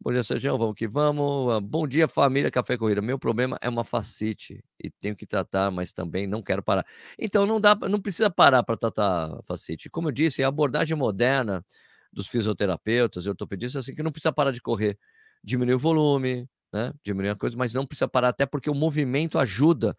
Bom 0.00 0.12
dia, 0.12 0.22
Sérgio. 0.22 0.56
Vamos 0.56 0.74
que 0.76 0.86
vamos. 0.86 1.52
Ah, 1.52 1.60
bom 1.60 1.86
dia, 1.86 2.06
família 2.06 2.50
Café 2.50 2.76
Corrida. 2.76 3.02
Meu 3.02 3.18
problema 3.18 3.58
é 3.60 3.68
uma 3.68 3.82
facite 3.84 4.62
e 4.82 4.90
tenho 4.90 5.16
que 5.16 5.26
tratar, 5.26 5.70
mas 5.72 5.92
também 5.92 6.26
não 6.26 6.40
quero 6.42 6.62
parar. 6.62 6.86
Então, 7.18 7.44
não 7.44 7.60
dá, 7.60 7.74
não 7.74 8.00
precisa 8.00 8.30
parar 8.30 8.62
para 8.62 8.76
tratar 8.76 9.40
facite. 9.44 9.90
Como 9.90 10.08
eu 10.08 10.12
disse, 10.12 10.42
a 10.44 10.48
abordagem 10.48 10.96
moderna 10.96 11.64
dos 12.12 12.28
fisioterapeutas 12.28 13.26
e 13.26 13.28
ortopedistas 13.28 13.84
assim 13.84 13.94
que 13.94 14.02
não 14.02 14.12
precisa 14.12 14.32
parar 14.32 14.52
de 14.52 14.62
correr, 14.62 14.96
diminuir 15.42 15.74
o 15.74 15.78
volume, 15.78 16.48
né? 16.72 16.92
Diminuir 17.04 17.30
a 17.30 17.36
coisa, 17.36 17.56
mas 17.56 17.74
não 17.74 17.84
precisa 17.86 18.08
parar 18.08 18.28
até 18.28 18.46
porque 18.46 18.70
o 18.70 18.74
movimento 18.74 19.36
ajuda 19.38 19.96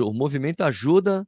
o 0.00 0.12
movimento 0.12 0.62
ajuda 0.62 1.26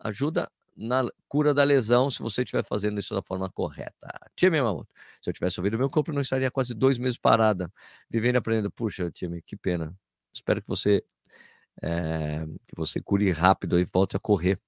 ajuda 0.00 0.50
na 0.76 1.04
cura 1.28 1.54
da 1.54 1.62
lesão 1.62 2.10
se 2.10 2.20
você 2.20 2.42
estiver 2.42 2.64
fazendo 2.64 2.98
isso 2.98 3.14
da 3.14 3.22
forma 3.22 3.50
correta. 3.50 4.08
Time 4.34 4.60
Mamoto, 4.60 4.88
se 5.20 5.28
eu 5.30 5.34
tivesse 5.34 5.60
ouvido 5.60 5.78
meu 5.78 5.88
corpo, 5.90 6.12
não 6.12 6.22
estaria 6.22 6.50
quase 6.50 6.74
dois 6.74 6.98
meses 6.98 7.18
parada, 7.18 7.70
vivendo 8.10 8.36
e 8.36 8.38
aprendendo. 8.38 8.70
Puxa, 8.70 9.10
time, 9.10 9.42
que 9.42 9.56
pena. 9.56 9.94
Espero 10.32 10.60
que 10.62 10.68
você 10.68 11.04
é, 11.82 12.44
que 12.66 12.76
você 12.76 13.00
cure 13.00 13.30
rápido 13.30 13.78
e 13.78 13.84
volte 13.84 14.16
a 14.16 14.20
correr. 14.20 14.60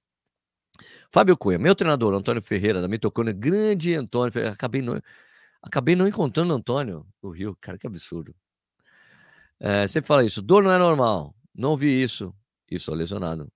Fábio 1.10 1.36
Cunha, 1.36 1.58
meu 1.58 1.74
treinador, 1.74 2.14
Antônio 2.14 2.42
Ferreira, 2.42 2.80
da 2.80 2.88
Mitocônia, 2.88 3.32
grande 3.32 3.94
Antônio, 3.94 4.32
acabei 4.48 4.82
não, 4.82 5.00
acabei 5.62 5.94
não 5.94 6.06
encontrando 6.06 6.52
Antônio 6.52 7.06
no 7.22 7.30
Rio, 7.30 7.56
cara, 7.60 7.78
que 7.78 7.86
absurdo. 7.86 8.34
É, 9.60 9.86
sempre 9.86 10.08
fala 10.08 10.24
isso, 10.24 10.42
dor 10.42 10.62
não 10.62 10.72
é 10.72 10.78
normal, 10.78 11.34
não 11.54 11.76
vi 11.76 12.02
isso, 12.02 12.34
isso 12.70 12.92
é 12.92 12.94
lesionado 12.94 13.50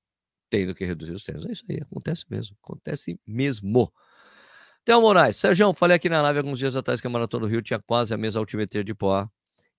tendo 0.50 0.74
que 0.74 0.84
reduzir 0.84 1.12
os 1.12 1.24
treinos. 1.24 1.46
É 1.46 1.52
isso 1.52 1.64
aí, 1.68 1.78
acontece 1.80 2.24
mesmo. 2.28 2.56
Acontece 2.62 3.20
mesmo. 3.26 3.92
Theo 4.84 5.00
Moraes, 5.00 5.36
Sérgio, 5.36 5.72
falei 5.74 5.96
aqui 5.96 6.08
na 6.08 6.22
live 6.22 6.38
alguns 6.38 6.58
dias 6.58 6.76
atrás 6.76 7.00
que 7.00 7.06
a 7.06 7.10
Maratona 7.10 7.46
do 7.46 7.50
Rio 7.50 7.62
tinha 7.62 7.78
quase 7.78 8.14
a 8.14 8.16
mesma 8.16 8.40
altimetria 8.40 8.82
de 8.82 8.94
Poá. 8.94 9.30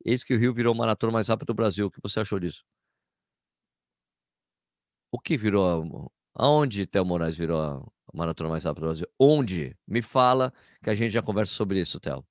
Eis 0.06 0.24
que 0.24 0.34
o 0.34 0.40
Rio 0.40 0.54
virou 0.54 0.74
a 0.74 0.78
maratona 0.78 1.12
mais 1.12 1.28
rápida 1.28 1.48
do 1.48 1.56
Brasil. 1.56 1.88
O 1.88 1.92
que 1.92 2.00
você 2.02 2.20
achou 2.20 2.40
disso? 2.40 2.64
O 5.12 5.20
que 5.20 5.38
virou? 5.38 6.12
Aonde 6.36 6.86
Theo 6.86 7.04
Moraes 7.04 7.36
virou 7.36 7.60
a 7.60 7.84
maratona 8.14 8.50
mais 8.50 8.64
rápida 8.64 8.82
do 8.82 8.90
Brasil? 8.90 9.08
Onde? 9.20 9.76
Me 9.88 10.02
fala 10.02 10.54
que 10.82 10.90
a 10.90 10.96
gente 10.96 11.12
já 11.12 11.22
conversa 11.22 11.54
sobre 11.54 11.82
isso, 11.82 12.00
Theo. 12.00 12.24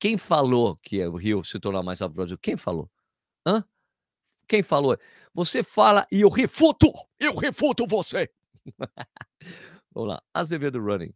Quem 0.00 0.18
falou 0.18 0.76
que 0.76 1.06
o 1.06 1.16
Rio 1.16 1.44
se 1.44 1.60
tornou 1.60 1.82
mais 1.82 2.00
rápido 2.00 2.14
do 2.14 2.16
Brasil? 2.16 2.38
Quem 2.38 2.56
falou? 2.56 2.90
Hã? 3.46 3.64
Quem 4.46 4.62
falou? 4.62 4.96
Você 5.32 5.62
fala 5.62 6.06
e 6.10 6.20
eu 6.20 6.28
refuto! 6.28 6.92
Eu 7.18 7.34
refuto 7.34 7.86
você! 7.86 8.30
Vamos 9.94 10.10
lá. 10.10 10.22
Azevedo 10.32 10.80
Running. 10.80 11.12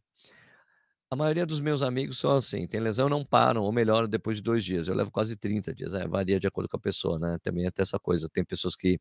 A 1.11 1.17
maioria 1.17 1.47
dos 1.47 1.59
meus 1.59 1.81
amigos 1.81 2.19
são 2.19 2.37
assim, 2.37 2.67
tem 2.67 2.81
lesão, 2.81 3.09
não 3.09 3.25
param, 3.25 3.63
ou 3.63 3.73
melhor, 3.73 4.07
depois 4.07 4.37
de 4.37 4.43
dois 4.43 4.63
dias. 4.63 4.89
Eu 4.89 4.95
levo 4.95 5.11
quase 5.11 5.37
30 5.37 5.75
dias, 5.75 5.95
é, 5.95 6.07
varia 6.07 6.39
de 6.39 6.47
acordo 6.47 6.69
com 6.69 6.77
a 6.77 6.81
pessoa, 6.81 7.19
né? 7.19 7.39
Também 7.43 7.65
é 7.65 7.69
até 7.69 7.83
essa 7.83 7.99
coisa. 7.99 8.29
Tem 8.29 8.45
pessoas 8.45 8.77
que. 8.77 9.01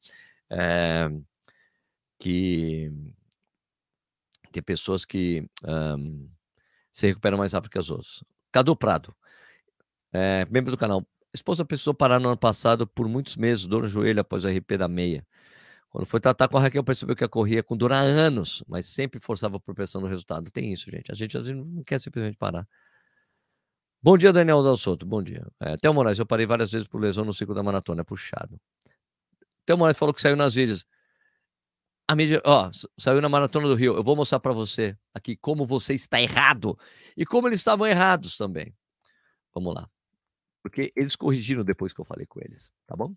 É, 0.49 1.09
que. 2.17 2.89
Tem 4.51 4.63
pessoas 4.63 5.03
que 5.03 5.45
um, 5.65 6.29
se 6.93 7.07
recuperam 7.07 7.37
mais 7.37 7.51
rápido 7.51 7.71
que 7.71 7.77
as 7.77 7.89
outras. 7.89 8.23
Cadu 8.51 8.75
Prado, 8.75 9.13
é, 10.13 10.45
membro 10.49 10.71
do 10.71 10.77
canal. 10.77 11.05
Esposa 11.33 11.65
precisou 11.65 11.93
parar 11.93 12.19
no 12.19 12.29
ano 12.29 12.37
passado 12.37 12.87
por 12.87 13.07
muitos 13.07 13.35
meses, 13.35 13.65
dor 13.65 13.83
no 13.83 13.87
joelho 13.87 14.21
após 14.21 14.43
o 14.45 14.47
RP 14.47 14.77
da 14.77 14.87
meia. 14.87 15.25
Quando 15.89 16.05
foi 16.05 16.19
tratar 16.19 16.47
com 16.47 16.57
a 16.57 16.61
Raquel, 16.61 16.83
percebeu 16.83 17.15
que 17.15 17.23
a 17.23 17.29
corria 17.29 17.63
com 17.63 17.75
dor 17.75 17.93
há 17.93 17.99
anos, 17.99 18.63
mas 18.67 18.85
sempre 18.85 19.19
forçava 19.19 19.57
a 19.57 19.59
propensão 19.59 20.01
do 20.01 20.07
resultado. 20.07 20.51
Tem 20.51 20.71
isso, 20.71 20.91
gente. 20.91 21.11
A 21.11 21.15
gente 21.15 21.37
às 21.37 21.47
vezes 21.47 21.63
não 21.63 21.83
quer 21.83 21.99
simplesmente 21.99 22.37
parar. 22.37 22.67
Bom 24.01 24.17
dia, 24.17 24.31
Daniel 24.31 24.61
Dal 24.63 24.77
Soto. 24.77 25.05
Bom 25.05 25.23
dia. 25.23 25.45
É, 25.59 25.75
Theo 25.77 25.93
Moraes, 25.93 26.19
eu 26.19 26.25
parei 26.25 26.45
várias 26.45 26.71
vezes 26.71 26.87
por 26.87 27.01
lesão 27.01 27.25
no 27.25 27.33
ciclo 27.33 27.55
da 27.55 27.63
maratona. 27.63 28.01
É 28.01 28.03
puxado. 28.03 28.59
Theo 29.65 29.77
Moraes 29.77 29.97
falou 29.97 30.13
que 30.13 30.21
saiu 30.21 30.35
nas 30.35 30.53
vídeos. 30.53 30.85
A 32.07 32.15
mídia, 32.15 32.41
ó, 32.45 32.69
saiu 32.97 33.21
na 33.21 33.27
maratona 33.27 33.67
do 33.67 33.75
Rio. 33.75 33.95
Eu 33.95 34.03
vou 34.03 34.15
mostrar 34.15 34.39
para 34.39 34.53
você 34.53 34.97
aqui 35.13 35.35
como 35.35 35.65
você 35.65 35.93
está 35.93 36.21
errado 36.21 36.77
e 37.17 37.25
como 37.25 37.47
eles 37.47 37.59
estavam 37.59 37.85
errados 37.87 38.37
também. 38.37 38.73
Vamos 39.53 39.75
lá. 39.75 39.89
Porque 40.69 40.91
eles 40.95 41.15
corrigiram 41.15 41.63
depois 41.63 41.93
que 41.93 42.01
eu 42.01 42.05
falei 42.05 42.25
com 42.25 42.39
eles, 42.41 42.71
tá 42.85 42.95
bom? 42.95 43.15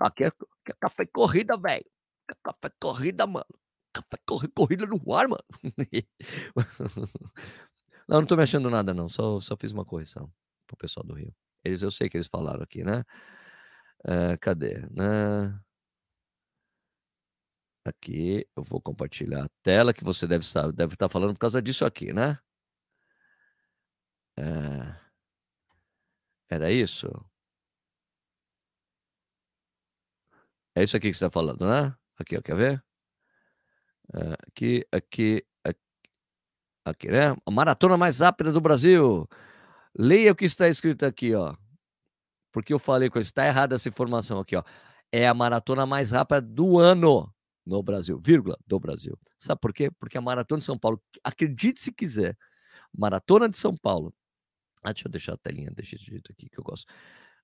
Aqui 0.00 0.24
é, 0.24 0.26
aqui 0.26 0.44
é 0.68 0.72
café 0.80 1.06
corrida, 1.06 1.56
velho. 1.56 1.84
É 2.30 2.34
café 2.42 2.70
corrida, 2.80 3.26
mano. 3.26 3.46
Café 3.92 4.18
corri, 4.26 4.48
corrida 4.48 4.86
no 4.86 5.14
ar, 5.14 5.28
mano. 5.28 5.44
não, 8.08 8.20
não 8.20 8.26
tô 8.26 8.36
me 8.36 8.42
achando 8.42 8.68
nada, 8.68 8.92
não. 8.92 9.08
Só, 9.08 9.40
só 9.40 9.56
fiz 9.56 9.72
uma 9.72 9.84
correção 9.84 10.30
pro 10.66 10.76
pessoal 10.76 11.06
do 11.06 11.14
Rio. 11.14 11.34
Eles, 11.64 11.82
eu 11.82 11.90
sei 11.90 12.08
que 12.08 12.16
eles 12.16 12.26
falaram 12.26 12.62
aqui, 12.62 12.82
né? 12.84 13.04
Uh, 14.04 14.38
cadê? 14.40 14.80
Uh... 14.86 15.58
Aqui, 17.84 18.46
eu 18.56 18.64
vou 18.64 18.80
compartilhar 18.80 19.44
a 19.44 19.48
tela 19.62 19.94
que 19.94 20.02
você 20.02 20.26
deve 20.26 20.44
estar, 20.44 20.72
deve 20.72 20.94
estar 20.94 21.08
falando 21.08 21.34
por 21.34 21.38
causa 21.38 21.62
disso 21.62 21.84
aqui, 21.84 22.12
né? 22.12 22.36
É... 24.36 25.05
Era 26.48 26.70
isso? 26.70 27.08
É 30.74 30.84
isso 30.84 30.96
aqui 30.96 31.10
que 31.10 31.16
você 31.16 31.24
está 31.24 31.30
falando, 31.30 31.66
né? 31.66 31.94
Aqui, 32.18 32.36
ó, 32.36 32.42
quer 32.42 32.56
ver? 32.56 32.84
É, 34.14 34.32
aqui, 34.46 34.86
aqui, 34.92 35.44
aqui, 35.64 35.80
aqui, 36.84 37.08
né? 37.08 37.34
A 37.44 37.50
maratona 37.50 37.96
mais 37.96 38.20
rápida 38.20 38.52
do 38.52 38.60
Brasil. 38.60 39.28
Leia 39.98 40.32
o 40.32 40.36
que 40.36 40.44
está 40.44 40.68
escrito 40.68 41.04
aqui, 41.04 41.34
ó. 41.34 41.56
Porque 42.52 42.72
eu 42.72 42.78
falei 42.78 43.10
com 43.10 43.18
está 43.18 43.46
errada 43.46 43.74
essa 43.74 43.88
informação 43.88 44.38
aqui, 44.38 44.56
ó. 44.56 44.62
É 45.10 45.26
a 45.26 45.34
maratona 45.34 45.86
mais 45.86 46.10
rápida 46.12 46.40
do 46.40 46.78
ano 46.78 47.32
no 47.64 47.82
Brasil, 47.82 48.20
vírgula, 48.24 48.58
do 48.66 48.78
Brasil. 48.78 49.18
Sabe 49.38 49.60
por 49.60 49.72
quê? 49.72 49.90
Porque 49.98 50.16
a 50.18 50.20
maratona 50.20 50.60
de 50.60 50.64
São 50.64 50.78
Paulo, 50.78 51.02
acredite 51.24 51.80
se 51.80 51.92
quiser, 51.92 52.36
maratona 52.96 53.48
de 53.48 53.56
São 53.56 53.76
Paulo. 53.76 54.14
Ah, 54.86 54.92
deixa 54.92 55.08
eu 55.08 55.10
deixar 55.10 55.32
a 55.34 55.36
telinha 55.36 55.68
desse 55.72 55.96
jeito 55.96 56.30
aqui 56.30 56.48
que 56.48 56.60
eu 56.60 56.62
gosto. 56.62 56.86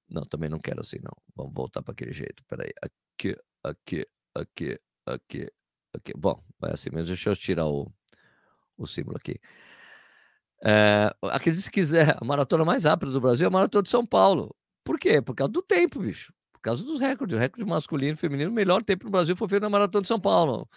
Não, 0.08 0.22
também 0.22 0.48
não 0.48 0.60
quero 0.60 0.80
assim, 0.80 0.98
não. 1.02 1.12
Vamos 1.34 1.52
voltar 1.52 1.82
para 1.82 1.90
aquele 1.90 2.12
jeito. 2.12 2.44
Peraí. 2.46 2.70
Aqui, 2.80 3.36
aqui, 3.64 4.06
aqui, 4.32 4.80
aqui, 5.04 5.52
aqui. 5.92 6.12
Bom, 6.16 6.40
vai 6.60 6.72
assim 6.72 6.90
mesmo. 6.92 7.08
Deixa 7.08 7.30
eu 7.30 7.36
tirar 7.36 7.66
o, 7.66 7.92
o 8.78 8.86
símbolo 8.86 9.16
aqui. 9.16 9.40
É, 10.64 11.12
acredite 11.32 11.64
se 11.64 11.70
quiser, 11.70 12.16
a 12.22 12.24
maratona 12.24 12.64
mais 12.64 12.84
rápida 12.84 13.10
do 13.10 13.20
Brasil 13.20 13.46
é 13.46 13.48
a 13.48 13.50
maratona 13.50 13.82
de 13.82 13.90
São 13.90 14.06
Paulo. 14.06 14.54
Por 14.84 14.96
quê? 14.96 15.20
Por 15.20 15.34
causa 15.34 15.52
do 15.52 15.62
tempo, 15.62 15.98
bicho. 15.98 16.32
Por 16.52 16.60
causa 16.60 16.84
dos 16.84 17.00
recordes. 17.00 17.36
O 17.36 17.40
recorde 17.40 17.68
masculino 17.68 18.12
e 18.12 18.16
feminino, 18.16 18.52
o 18.52 18.54
melhor 18.54 18.84
tempo 18.84 19.04
no 19.06 19.10
Brasil 19.10 19.36
foi 19.36 19.48
feito 19.48 19.64
na 19.64 19.70
maratona 19.70 20.02
de 20.02 20.08
São 20.08 20.20
Paulo. 20.20 20.68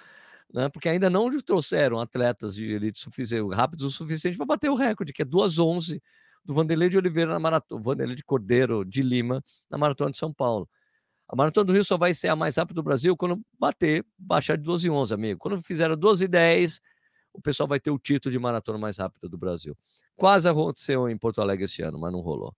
Né? 0.51 0.67
Porque 0.69 0.89
ainda 0.89 1.11
não 1.11 1.29
trouxeram 1.37 1.99
atletas 1.99 2.55
de 2.55 2.71
elite 2.71 3.07
rápidos 3.53 3.85
o 3.85 3.91
suficiente 3.91 4.35
para 4.35 4.47
bater 4.47 4.71
o 4.71 4.75
recorde, 4.75 5.13
que 5.13 5.21
é 5.21 5.25
2h11 5.25 6.01
do 6.45 6.53
Vanderlei 6.53 6.89
de 6.89 6.97
Oliveira 6.97 7.33
na 7.33 7.39
maratona, 7.39 7.81
Vanderlei 7.81 8.15
de 8.15 8.23
Cordeiro 8.23 8.85
de 8.85 9.01
Lima 9.01 9.43
na 9.69 9.77
maratona 9.77 10.11
de 10.11 10.17
São 10.17 10.33
Paulo. 10.33 10.69
A 11.27 11.35
maratona 11.35 11.65
do 11.65 11.73
Rio 11.73 11.83
só 11.83 11.97
vai 11.97 12.13
ser 12.13 12.27
a 12.27 12.35
mais 12.35 12.55
rápida 12.55 12.75
do 12.75 12.83
Brasil 12.83 13.17
quando 13.17 13.41
bater, 13.59 14.05
baixar 14.17 14.57
de 14.57 14.63
12 14.63 14.87
e 14.87 14.91
11, 14.91 15.13
amigo. 15.13 15.39
Quando 15.39 15.61
fizeram 15.61 15.97
12 15.97 16.25
e 16.25 16.27
10, 16.27 16.79
o 17.33 17.41
pessoal 17.41 17.67
vai 17.67 17.79
ter 17.79 17.89
o 17.89 17.97
título 17.97 18.31
de 18.31 18.39
maratona 18.39 18.77
mais 18.77 18.97
rápida 18.97 19.27
do 19.27 19.37
Brasil. 19.37 19.75
Quase 20.15 20.47
aconteceu 20.47 21.09
em 21.09 21.17
Porto 21.17 21.41
Alegre 21.41 21.65
esse 21.65 21.81
ano, 21.81 21.99
mas 21.99 22.11
não 22.11 22.21
rolou. 22.21 22.53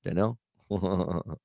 Entendeu? 0.00 0.38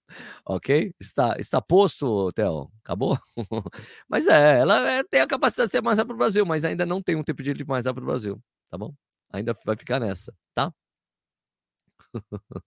ok? 0.46 0.94
Está, 1.00 1.36
está 1.40 1.62
posto, 1.62 2.32
Theo? 2.34 2.72
Acabou? 2.84 3.18
mas 4.08 4.28
é, 4.28 4.60
ela 4.60 4.90
é, 4.90 5.04
tem 5.04 5.22
a 5.22 5.28
capacidade 5.28 5.68
de 5.68 5.72
ser 5.72 5.82
mais 5.82 5.98
rápida 5.98 6.14
do 6.14 6.18
Brasil, 6.18 6.46
mas 6.46 6.64
ainda 6.64 6.86
não 6.86 7.02
tem 7.02 7.16
um 7.16 7.24
tempo 7.24 7.42
de 7.44 7.66
mais 7.66 7.86
rápido 7.86 8.04
do 8.04 8.08
Brasil, 8.08 8.42
tá 8.70 8.78
bom? 8.78 8.94
Ainda 9.34 9.54
vai 9.66 9.76
ficar 9.76 10.00
nessa, 10.00 10.34
tá? 10.54 10.74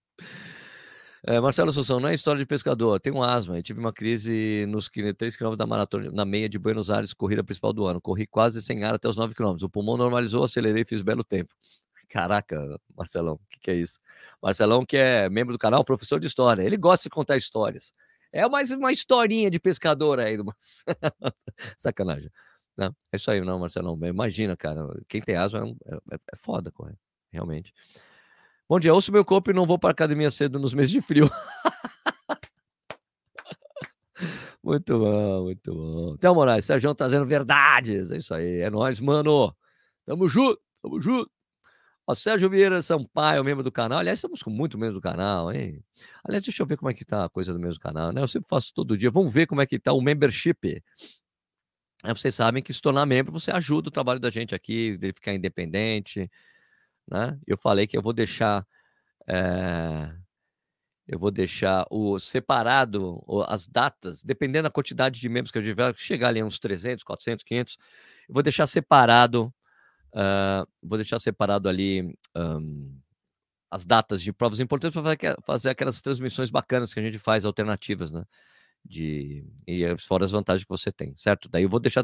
É, 1.25 1.39
Marcelo 1.39 1.69
Assunção, 1.69 2.01
não 2.01 2.09
é 2.09 2.13
história 2.13 2.37
de 2.37 2.45
pescador, 2.45 2.99
tenho 2.99 3.23
asma 3.23 3.57
e 3.57 3.63
tive 3.63 3.79
uma 3.79 3.93
crise 3.93 4.65
nos 4.67 4.89
3 4.89 5.37
km 5.37 5.55
da 5.55 5.65
maratona 5.65 6.11
na 6.11 6.25
meia 6.25 6.49
de 6.49 6.59
Buenos 6.59 6.89
Aires, 6.89 7.13
corrida 7.13 7.41
principal 7.41 7.71
do 7.71 7.85
ano. 7.85 8.01
Corri 8.01 8.27
quase 8.27 8.61
sem 8.61 8.83
ar 8.83 8.95
até 8.95 9.07
os 9.07 9.15
9 9.15 9.33
km. 9.33 9.55
O 9.63 9.69
pulmão 9.69 9.95
normalizou, 9.95 10.43
acelerei 10.43 10.81
e 10.81 10.85
fiz 10.85 11.01
belo 11.01 11.23
tempo. 11.23 11.53
Caraca, 12.09 12.77
Marcelão, 12.93 13.35
o 13.35 13.39
que, 13.49 13.57
que, 13.61 13.71
é 13.71 13.75
isso? 13.75 14.01
Marcelão, 14.41 14.85
que 14.85 14.97
é 14.97 15.29
membro 15.29 15.53
do 15.53 15.57
canal, 15.57 15.85
professor 15.85 16.19
de 16.19 16.27
história, 16.27 16.61
ele 16.61 16.75
gosta 16.75 17.03
de 17.03 17.09
contar 17.09 17.37
histórias. 17.37 17.93
É 18.33 18.47
mais 18.49 18.71
uma 18.71 18.91
historinha 18.91 19.49
de 19.49 19.61
pescador 19.61 20.19
aí 20.19 20.35
do 20.35 20.43
Sacanagem. 21.77 22.29
Não, 22.75 22.93
é 23.13 23.15
isso 23.15 23.31
aí, 23.31 23.39
não, 23.39 23.59
Marcelão. 23.59 23.97
Imagina, 24.03 24.57
cara, 24.57 24.85
quem 25.07 25.21
tem 25.21 25.35
asma 25.35 25.59
é, 25.59 25.63
um, 25.63 25.77
é, 25.85 26.15
é 26.15 26.35
foda, 26.35 26.69
corre, 26.69 26.95
realmente. 27.31 27.73
Bom 28.69 28.79
dia, 28.79 28.93
ouço 28.93 29.11
meu 29.11 29.25
corpo 29.25 29.51
e 29.51 29.53
não 29.53 29.65
vou 29.65 29.77
para 29.77 29.91
academia 29.91 30.31
cedo 30.31 30.57
nos 30.57 30.73
meses 30.73 30.91
de 30.91 31.01
frio. 31.01 31.29
muito 34.63 34.97
bom, 34.97 35.43
muito 35.43 35.73
bom. 35.73 36.13
Então, 36.13 36.33
Moraes, 36.33 36.63
Sérgio 36.63 36.95
trazendo 36.95 37.25
verdades. 37.25 38.09
É 38.09 38.17
isso 38.17 38.33
aí, 38.33 38.61
é 38.61 38.69
nóis, 38.69 39.01
mano. 39.01 39.53
Tamo 40.05 40.29
junto, 40.29 40.61
tamo 40.81 41.01
junto. 41.01 41.29
Ó, 42.07 42.15
Sérgio 42.15 42.49
Vieira 42.49 42.81
Sampaio, 42.81 43.43
membro 43.43 43.63
do 43.63 43.71
canal. 43.71 43.99
Aliás, 43.99 44.19
estamos 44.19 44.41
com 44.41 44.49
muito 44.49 44.77
membro 44.77 44.95
do 44.95 45.01
canal, 45.01 45.51
hein? 45.51 45.83
Aliás, 46.23 46.43
deixa 46.43 46.63
eu 46.63 46.65
ver 46.65 46.77
como 46.77 46.89
é 46.89 46.93
que 46.93 47.03
tá 47.03 47.25
a 47.25 47.29
coisa 47.29 47.51
do 47.51 47.59
mesmo 47.59 47.81
canal, 47.81 48.13
né? 48.13 48.21
Eu 48.21 48.27
sempre 48.29 48.47
faço 48.49 48.73
todo 48.73 48.97
dia. 48.97 49.11
Vamos 49.11 49.33
ver 49.33 49.45
como 49.45 49.61
é 49.61 49.65
que 49.65 49.77
tá 49.77 49.91
o 49.91 50.01
membership. 50.01 50.81
É, 52.05 52.13
vocês 52.13 52.33
sabem 52.33 52.63
que 52.63 52.73
se 52.73 52.81
tornar 52.81 53.05
membro, 53.05 53.31
você 53.31 53.51
ajuda 53.51 53.89
o 53.89 53.91
trabalho 53.91 54.21
da 54.21 54.29
gente 54.29 54.55
aqui, 54.55 54.97
ele 55.01 55.13
ficar 55.13 55.33
independente 55.33 56.29
né? 57.09 57.39
Eu 57.47 57.57
falei 57.57 57.87
que 57.87 57.97
eu 57.97 58.01
vou 58.01 58.13
deixar 58.13 58.65
é, 59.27 60.13
eu 61.07 61.19
vou 61.19 61.31
deixar 61.31 61.85
o 61.89 62.17
separado 62.17 63.21
as 63.47 63.67
datas, 63.67 64.23
dependendo 64.23 64.63
da 64.63 64.71
quantidade 64.71 65.19
de 65.19 65.29
membros 65.29 65.51
que 65.51 65.57
eu 65.57 65.63
tiver, 65.63 65.93
chegar 65.97 66.29
ali 66.29 66.41
uns 66.41 66.59
300, 66.59 67.03
400, 67.03 67.43
500, 67.43 67.77
eu 68.29 68.33
vou 68.33 68.43
deixar 68.43 68.67
separado, 68.67 69.53
uh, 70.15 70.67
vou 70.81 70.97
deixar 70.97 71.19
separado 71.19 71.67
ali 71.67 72.17
um, 72.35 72.97
as 73.69 73.85
datas 73.85 74.21
de 74.21 74.31
provas 74.31 74.59
importantes 74.59 74.99
para 75.01 75.35
fazer 75.43 75.71
aquelas 75.71 76.01
transmissões 76.01 76.49
bacanas 76.49 76.93
que 76.93 76.99
a 76.99 77.03
gente 77.03 77.19
faz, 77.19 77.45
alternativas, 77.45 78.11
né? 78.11 78.23
De, 78.85 79.45
e 79.67 79.97
fora 79.97 80.25
as 80.25 80.31
vantagens 80.31 80.63
que 80.65 80.69
você 80.69 80.91
tem, 80.91 81.15
certo? 81.15 81.49
Daí 81.49 81.63
eu 81.63 81.69
vou 81.69 81.79
deixar 81.79 82.03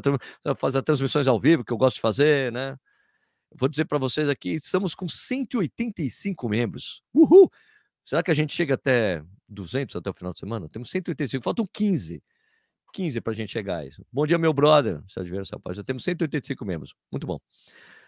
fazer 0.56 0.82
transmissões 0.82 1.26
ao 1.28 1.38
vivo, 1.40 1.64
que 1.64 1.72
eu 1.72 1.76
gosto 1.78 1.96
de 1.96 2.02
fazer, 2.02 2.52
né? 2.52 2.76
Vou 3.52 3.68
dizer 3.68 3.84
para 3.84 3.98
vocês 3.98 4.28
aqui, 4.28 4.54
estamos 4.54 4.94
com 4.94 5.08
185 5.08 6.48
membros. 6.48 7.02
Uhul! 7.12 7.50
Será 8.04 8.22
que 8.22 8.30
a 8.30 8.34
gente 8.34 8.54
chega 8.54 8.74
até 8.74 9.22
200 9.48 9.96
até 9.96 10.10
o 10.10 10.14
final 10.14 10.32
de 10.32 10.38
semana? 10.38 10.68
Temos 10.68 10.90
185, 10.90 11.42
faltam 11.42 11.66
15. 11.72 12.22
15 12.92 13.20
para 13.20 13.32
a 13.32 13.36
gente 13.36 13.50
chegar 13.50 13.78
a 13.78 13.86
isso. 13.86 14.04
Bom 14.12 14.26
dia, 14.26 14.38
meu 14.38 14.52
brother, 14.52 15.02
Sérgio 15.08 15.30
Vieira 15.30 15.44
Sampaio. 15.44 15.74
Já 15.74 15.84
temos 15.84 16.02
185 16.04 16.64
membros. 16.64 16.94
Muito 17.10 17.26
bom. 17.26 17.38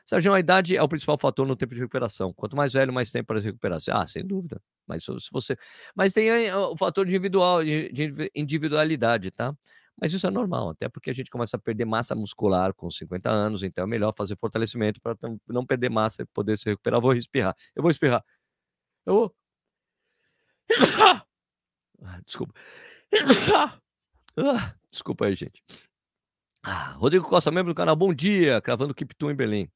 Sérgio, 0.05 0.33
a 0.33 0.41
idade 0.41 0.77
é 0.77 0.83
o 0.83 0.89
principal 0.89 1.17
fator 1.19 1.47
no 1.47 1.55
tempo 1.55 1.75
de 1.75 1.81
recuperação. 1.81 2.33
Quanto 2.33 2.57
mais 2.57 2.73
velho, 2.73 2.93
mais 2.93 3.11
tempo 3.11 3.29
para 3.29 3.41
recuperar. 3.41 3.79
Ah, 3.91 4.07
sem 4.07 4.27
dúvida. 4.27 4.61
Mas 4.87 5.05
se 5.05 5.13
você. 5.31 5.57
Mas 5.95 6.13
tem 6.13 6.53
o 6.53 6.77
fator 6.77 7.07
individual, 7.07 7.63
de 7.65 8.31
individualidade, 8.35 9.31
tá? 9.31 9.55
Mas 10.01 10.13
isso 10.13 10.27
é 10.27 10.31
normal, 10.31 10.71
até 10.71 10.89
porque 10.89 11.11
a 11.11 11.15
gente 11.15 11.31
começa 11.31 11.57
a 11.57 11.61
perder 11.61 11.85
massa 11.85 12.15
muscular 12.15 12.75
com 12.75 12.91
50 12.91 13.31
anos, 13.31 13.63
então 13.63 13.85
é 13.85 13.87
melhor 13.87 14.13
fazer 14.17 14.37
fortalecimento 14.37 15.01
para 15.01 15.17
não 15.47 15.65
perder 15.65 15.91
massa 15.91 16.23
e 16.23 16.27
poder 16.27 16.57
se 16.59 16.69
recuperar. 16.69 16.99
Eu 16.99 17.03
vou 17.03 17.15
espirrar. 17.15 17.55
Eu 17.77 17.83
vou 17.83 17.91
espirrar. 17.91 18.25
Eu 19.07 19.15
vou. 19.15 19.37
Ah, 22.05 22.21
desculpa. 22.27 22.53
Ah, 24.37 24.75
desculpa 24.91 25.27
aí, 25.27 25.37
gente. 25.37 25.63
Ah, 26.65 26.93
Rodrigo 26.93 27.29
Costa, 27.29 27.51
membro 27.51 27.73
do 27.73 27.77
canal, 27.77 27.95
bom 27.95 28.15
dia, 28.15 28.61
cravando 28.61 28.95
Kiptu 28.95 29.31
em 29.31 29.35
Berlim. 29.35 29.69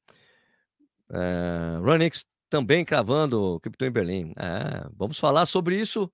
É, 1.09 1.77
Runix 1.79 2.25
também 2.49 2.83
cravando 2.83 3.59
Kiptu 3.61 3.85
em 3.85 3.91
Berlim. 3.91 4.33
É, 4.35 4.89
vamos 4.93 5.19
falar 5.19 5.45
sobre 5.45 5.79
isso 5.79 6.11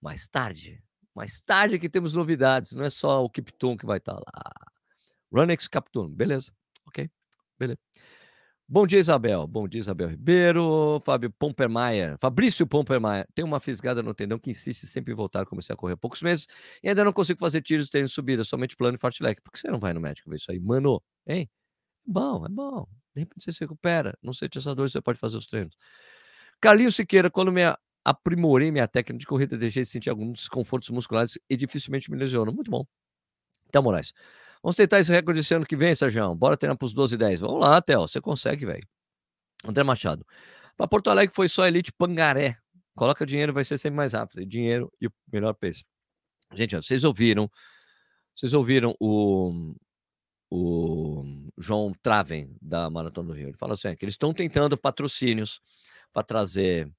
mais 0.00 0.28
tarde. 0.28 0.82
Mais 1.14 1.40
tarde 1.40 1.78
que 1.78 1.88
temos 1.88 2.14
novidades, 2.14 2.72
não 2.72 2.84
é 2.84 2.90
só 2.90 3.24
o 3.24 3.30
Kipton 3.30 3.76
que 3.76 3.86
vai 3.86 3.98
estar 3.98 4.14
tá 4.14 4.20
lá. 4.20 4.52
Runex 5.32 5.68
Capton, 5.68 6.08
beleza, 6.08 6.52
ok, 6.86 7.08
beleza. 7.58 7.78
Bom 8.72 8.86
dia, 8.86 9.00
Isabel. 9.00 9.48
Bom 9.48 9.66
dia, 9.66 9.80
Isabel 9.80 10.08
Ribeiro. 10.08 11.02
Fábio 11.04 11.28
Pompermaia. 11.32 12.16
Fabrício 12.20 12.64
Pompermaia. 12.64 13.26
Tem 13.34 13.44
uma 13.44 13.58
fisgada 13.58 14.00
no 14.00 14.14
tendão 14.14 14.38
que 14.38 14.52
insiste 14.52 14.86
sempre 14.86 15.12
em 15.12 15.16
voltar. 15.16 15.44
Comecei 15.44 15.74
a 15.74 15.76
correr 15.76 15.94
há 15.94 15.96
poucos 15.96 16.22
meses 16.22 16.46
e 16.80 16.88
ainda 16.88 17.02
não 17.02 17.12
consigo 17.12 17.40
fazer 17.40 17.62
tiros 17.62 17.90
tênis 17.90 18.12
subida, 18.12 18.44
somente 18.44 18.76
plano 18.76 18.94
e 18.94 19.00
fartlek. 19.00 19.42
Por 19.42 19.50
que 19.50 19.58
você 19.58 19.68
não 19.68 19.80
vai 19.80 19.92
no 19.92 20.00
médico 20.00 20.30
ver 20.30 20.36
isso 20.36 20.52
aí? 20.52 20.60
Mano, 20.60 21.02
hein? 21.26 21.50
É 22.06 22.12
bom, 22.12 22.46
é 22.46 22.48
bom. 22.48 22.86
De 23.12 23.22
repente 23.22 23.42
você 23.44 23.50
se 23.50 23.58
recupera. 23.58 24.16
Não 24.22 24.32
sei 24.32 24.48
essa 24.54 24.72
dor, 24.72 24.88
você 24.88 25.00
pode 25.00 25.18
fazer 25.18 25.36
os 25.36 25.48
treinos. 25.48 25.76
Carlinhos 26.60 26.94
Siqueira, 26.94 27.28
quando 27.28 27.50
minha 27.50 27.76
aprimorei 28.10 28.70
minha 28.70 28.88
técnica 28.88 29.18
de 29.18 29.26
corrida, 29.26 29.56
deixei 29.56 29.82
de 29.82 29.88
sentir 29.88 30.10
alguns 30.10 30.40
desconfortos 30.40 30.90
musculares 30.90 31.38
e 31.48 31.56
dificilmente 31.56 32.10
me 32.10 32.16
lesiono. 32.16 32.52
Muito 32.52 32.70
bom. 32.70 32.84
Então, 33.68 33.82
Moraes, 33.82 34.12
vamos 34.62 34.76
tentar 34.76 34.98
esse 34.98 35.12
recorde 35.12 35.40
esse 35.40 35.54
ano 35.54 35.64
que 35.64 35.76
vem, 35.76 35.94
Sérgio. 35.94 36.34
Bora 36.34 36.56
treinar 36.56 36.76
para 36.76 36.86
os 36.86 36.92
12 36.92 37.14
e 37.14 37.18
10. 37.18 37.40
Vamos 37.40 37.60
lá, 37.60 37.80
Theo, 37.80 38.00
você 38.00 38.20
consegue, 38.20 38.66
velho. 38.66 38.86
André 39.64 39.84
Machado. 39.84 40.26
Para 40.76 40.88
Porto 40.88 41.10
Alegre 41.10 41.34
foi 41.34 41.48
só 41.48 41.66
Elite 41.66 41.92
Pangaré. 41.92 42.56
Coloca 42.94 43.24
dinheiro, 43.24 43.52
vai 43.52 43.64
ser 43.64 43.78
sempre 43.78 43.96
mais 43.96 44.12
rápido. 44.12 44.44
Dinheiro 44.44 44.92
e 45.00 45.06
o 45.06 45.12
melhor 45.32 45.54
preço. 45.54 45.84
Gente, 46.54 46.76
ó, 46.76 46.82
vocês 46.82 47.04
ouviram, 47.04 47.48
vocês 48.34 48.52
ouviram 48.52 48.94
o, 48.98 49.74
o 50.50 51.22
João 51.56 51.92
Traven, 52.02 52.56
da 52.60 52.90
Maratona 52.90 53.28
do 53.28 53.34
Rio. 53.34 53.48
Ele 53.48 53.56
fala 53.56 53.74
assim: 53.74 53.88
é, 53.88 53.96
que 53.96 54.04
eles 54.04 54.14
estão 54.14 54.34
tentando 54.34 54.76
patrocínios 54.76 55.60
para 56.12 56.22
trazer 56.22 56.90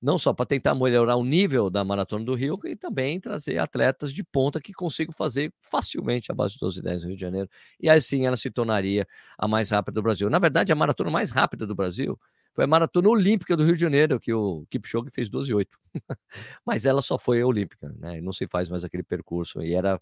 não 0.00 0.16
só 0.16 0.32
para 0.32 0.46
tentar 0.46 0.74
melhorar 0.74 1.16
o 1.16 1.24
nível 1.24 1.68
da 1.68 1.84
Maratona 1.84 2.24
do 2.24 2.34
Rio, 2.34 2.58
e 2.64 2.74
também 2.74 3.20
trazer 3.20 3.58
atletas 3.58 4.12
de 4.12 4.24
ponta 4.24 4.60
que 4.60 4.72
consigam 4.72 5.12
fazer 5.12 5.52
facilmente 5.60 6.32
a 6.32 6.34
base 6.34 6.54
de 6.54 6.60
12 6.60 6.80
e 6.80 6.82
10 6.82 7.02
no 7.02 7.08
Rio 7.08 7.16
de 7.16 7.20
Janeiro. 7.20 7.50
E 7.78 7.88
assim 7.88 8.26
ela 8.26 8.36
se 8.36 8.50
tornaria 8.50 9.06
a 9.38 9.46
mais 9.46 9.70
rápida 9.70 9.96
do 9.96 10.02
Brasil. 10.02 10.30
Na 10.30 10.38
verdade, 10.38 10.72
a 10.72 10.76
maratona 10.76 11.10
mais 11.10 11.30
rápida 11.30 11.66
do 11.66 11.74
Brasil 11.74 12.18
foi 12.54 12.64
a 12.64 12.66
maratona 12.66 13.08
olímpica 13.08 13.56
do 13.56 13.64
Rio 13.64 13.74
de 13.74 13.80
Janeiro, 13.80 14.18
que 14.18 14.32
o 14.32 14.66
Kipchoge 14.70 15.10
fez 15.12 15.28
12 15.28 15.50
e 15.50 15.54
8. 15.54 15.78
Mas 16.66 16.84
ela 16.84 17.02
só 17.02 17.18
foi 17.18 17.42
olímpica, 17.44 17.94
né? 17.98 18.20
Não 18.20 18.32
se 18.32 18.46
faz 18.48 18.68
mais 18.68 18.84
aquele 18.84 19.02
percurso. 19.02 19.62
E 19.62 19.74
era 19.74 20.00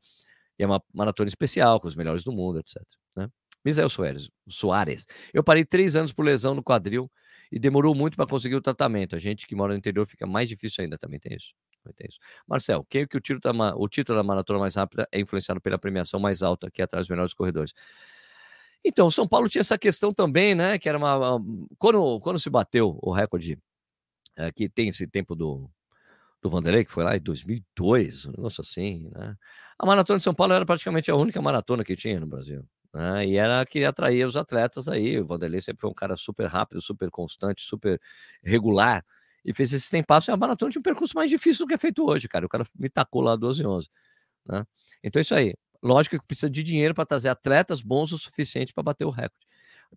e 0.59 0.65
é 0.65 0.67
uma 0.67 0.83
maratona 0.93 1.29
especial, 1.29 1.81
com 1.81 1.87
os 1.87 1.95
melhores 1.95 2.25
do 2.25 2.33
mundo, 2.33 2.59
etc. 2.59 2.83
Né? 3.17 3.29
Misael 3.65 3.89
Soares, 3.89 4.29
Soares. 4.49 5.07
Eu 5.33 5.45
parei 5.45 5.65
três 5.65 5.95
anos 5.95 6.13
por 6.13 6.25
lesão 6.25 6.55
no 6.55 6.63
quadril 6.63 7.11
e 7.51 7.59
demorou 7.59 7.95
muito 7.95 8.17
para 8.17 8.27
conseguir 8.27 8.57
o 8.57 8.61
tratamento. 8.61 9.17
A 9.17 9.19
gente 9.19 9.47
que 9.47 9.55
mora 9.55 9.73
no 9.73 9.79
interior 9.79 10.07
fica 10.07 10.27
mais 10.27 10.49
difícil 10.49 10.85
ainda, 10.85 10.99
também 10.99 11.19
tem 11.19 11.35
isso. 11.35 11.55
Também 11.83 11.95
tem 11.95 12.07
isso. 12.09 12.19
Marcel, 12.47 12.87
é 12.95 13.07
que 13.07 13.17
o 13.17 13.21
título, 13.21 13.41
da, 13.41 13.77
o 13.77 13.89
título 13.89 14.19
da 14.19 14.23
maratona 14.23 14.59
mais 14.59 14.75
rápida 14.75 15.09
é 15.11 15.21
influenciado 15.21 15.61
pela 15.61 15.79
premiação 15.79 16.21
mais 16.21 16.43
alta, 16.43 16.71
é 16.77 16.83
atrás 16.83 17.07
dos 17.07 17.11
melhores 17.11 17.35
corredores? 17.35 17.73
Então, 18.85 19.11
São 19.11 19.27
Paulo 19.27 19.49
tinha 19.49 19.61
essa 19.61 19.79
questão 19.79 20.13
também, 20.15 20.55
né? 20.55 20.79
Que 20.79 20.89
era 20.89 20.97
uma. 20.97 21.41
Quando, 21.79 22.21
quando 22.21 22.39
se 22.39 22.49
bateu 22.49 22.99
o 23.03 23.13
recorde, 23.13 23.59
é, 24.37 24.53
que 24.53 24.69
tem 24.69 24.89
esse 24.89 25.07
tempo 25.07 25.35
do, 25.35 25.69
do 26.41 26.49
Vanderlei, 26.51 26.85
que 26.85 26.93
foi 26.93 27.05
lá 27.05 27.17
em 27.17 27.21
2002, 27.21 28.27
um 28.27 28.31
negócio 28.33 28.61
assim, 28.61 29.11
né? 29.11 29.37
A 29.79 29.87
maratona 29.87 30.19
de 30.19 30.25
São 30.25 30.35
Paulo 30.35 30.53
era 30.53 30.65
praticamente 30.65 31.11
a 31.11 31.17
única 31.17 31.43
maratona 31.43 31.85
que 31.85 31.97
tinha 31.97 32.21
no 32.21 32.27
Brasil. 32.27 32.65
Né? 32.99 33.29
E 33.29 33.37
era 33.37 33.65
que 33.65 33.85
atraía 33.85 34.27
os 34.27 34.37
atletas 34.37 34.89
aí. 34.89 35.21
O 35.21 35.25
Vanderlei 35.25 35.61
sempre 35.61 35.81
foi 35.81 35.89
um 35.89 35.95
cara 35.95 36.17
super 36.17 36.49
rápido, 36.49 36.81
super 36.81 37.09
constante, 37.13 37.63
super 37.63 38.01
regular. 38.43 39.05
E 39.45 39.55
fez 39.55 39.73
esse 39.73 39.89
tempasso. 39.89 40.31
E 40.31 40.33
a 40.33 40.37
maratona 40.37 40.73
tinha 40.73 40.81
um 40.81 40.83
percurso 40.83 41.15
mais 41.15 41.31
difícil 41.31 41.65
do 41.65 41.69
que 41.69 41.75
é 41.75 41.79
feito 41.79 42.05
hoje, 42.05 42.29
cara. 42.29 42.45
O 42.45 42.49
cara 42.49 42.65
me 42.77 42.89
tacou 42.89 43.23
lá 43.23 43.37
12 43.37 43.63
e 43.63 43.67
11. 43.67 43.89
Né? 44.47 44.67
Então 45.01 45.21
é 45.21 45.23
isso 45.23 45.33
aí. 45.33 45.55
Lógico 45.81 46.19
que 46.19 46.27
precisa 46.27 46.51
de 46.51 46.61
dinheiro 46.61 46.93
para 46.93 47.07
trazer 47.07 47.29
atletas 47.29 47.83
bons 47.83 48.11
o 48.11 48.19
suficiente 48.19 48.75
para 48.75 48.83
bater 48.83 49.05
o 49.05 49.11
recorde. 49.11 49.47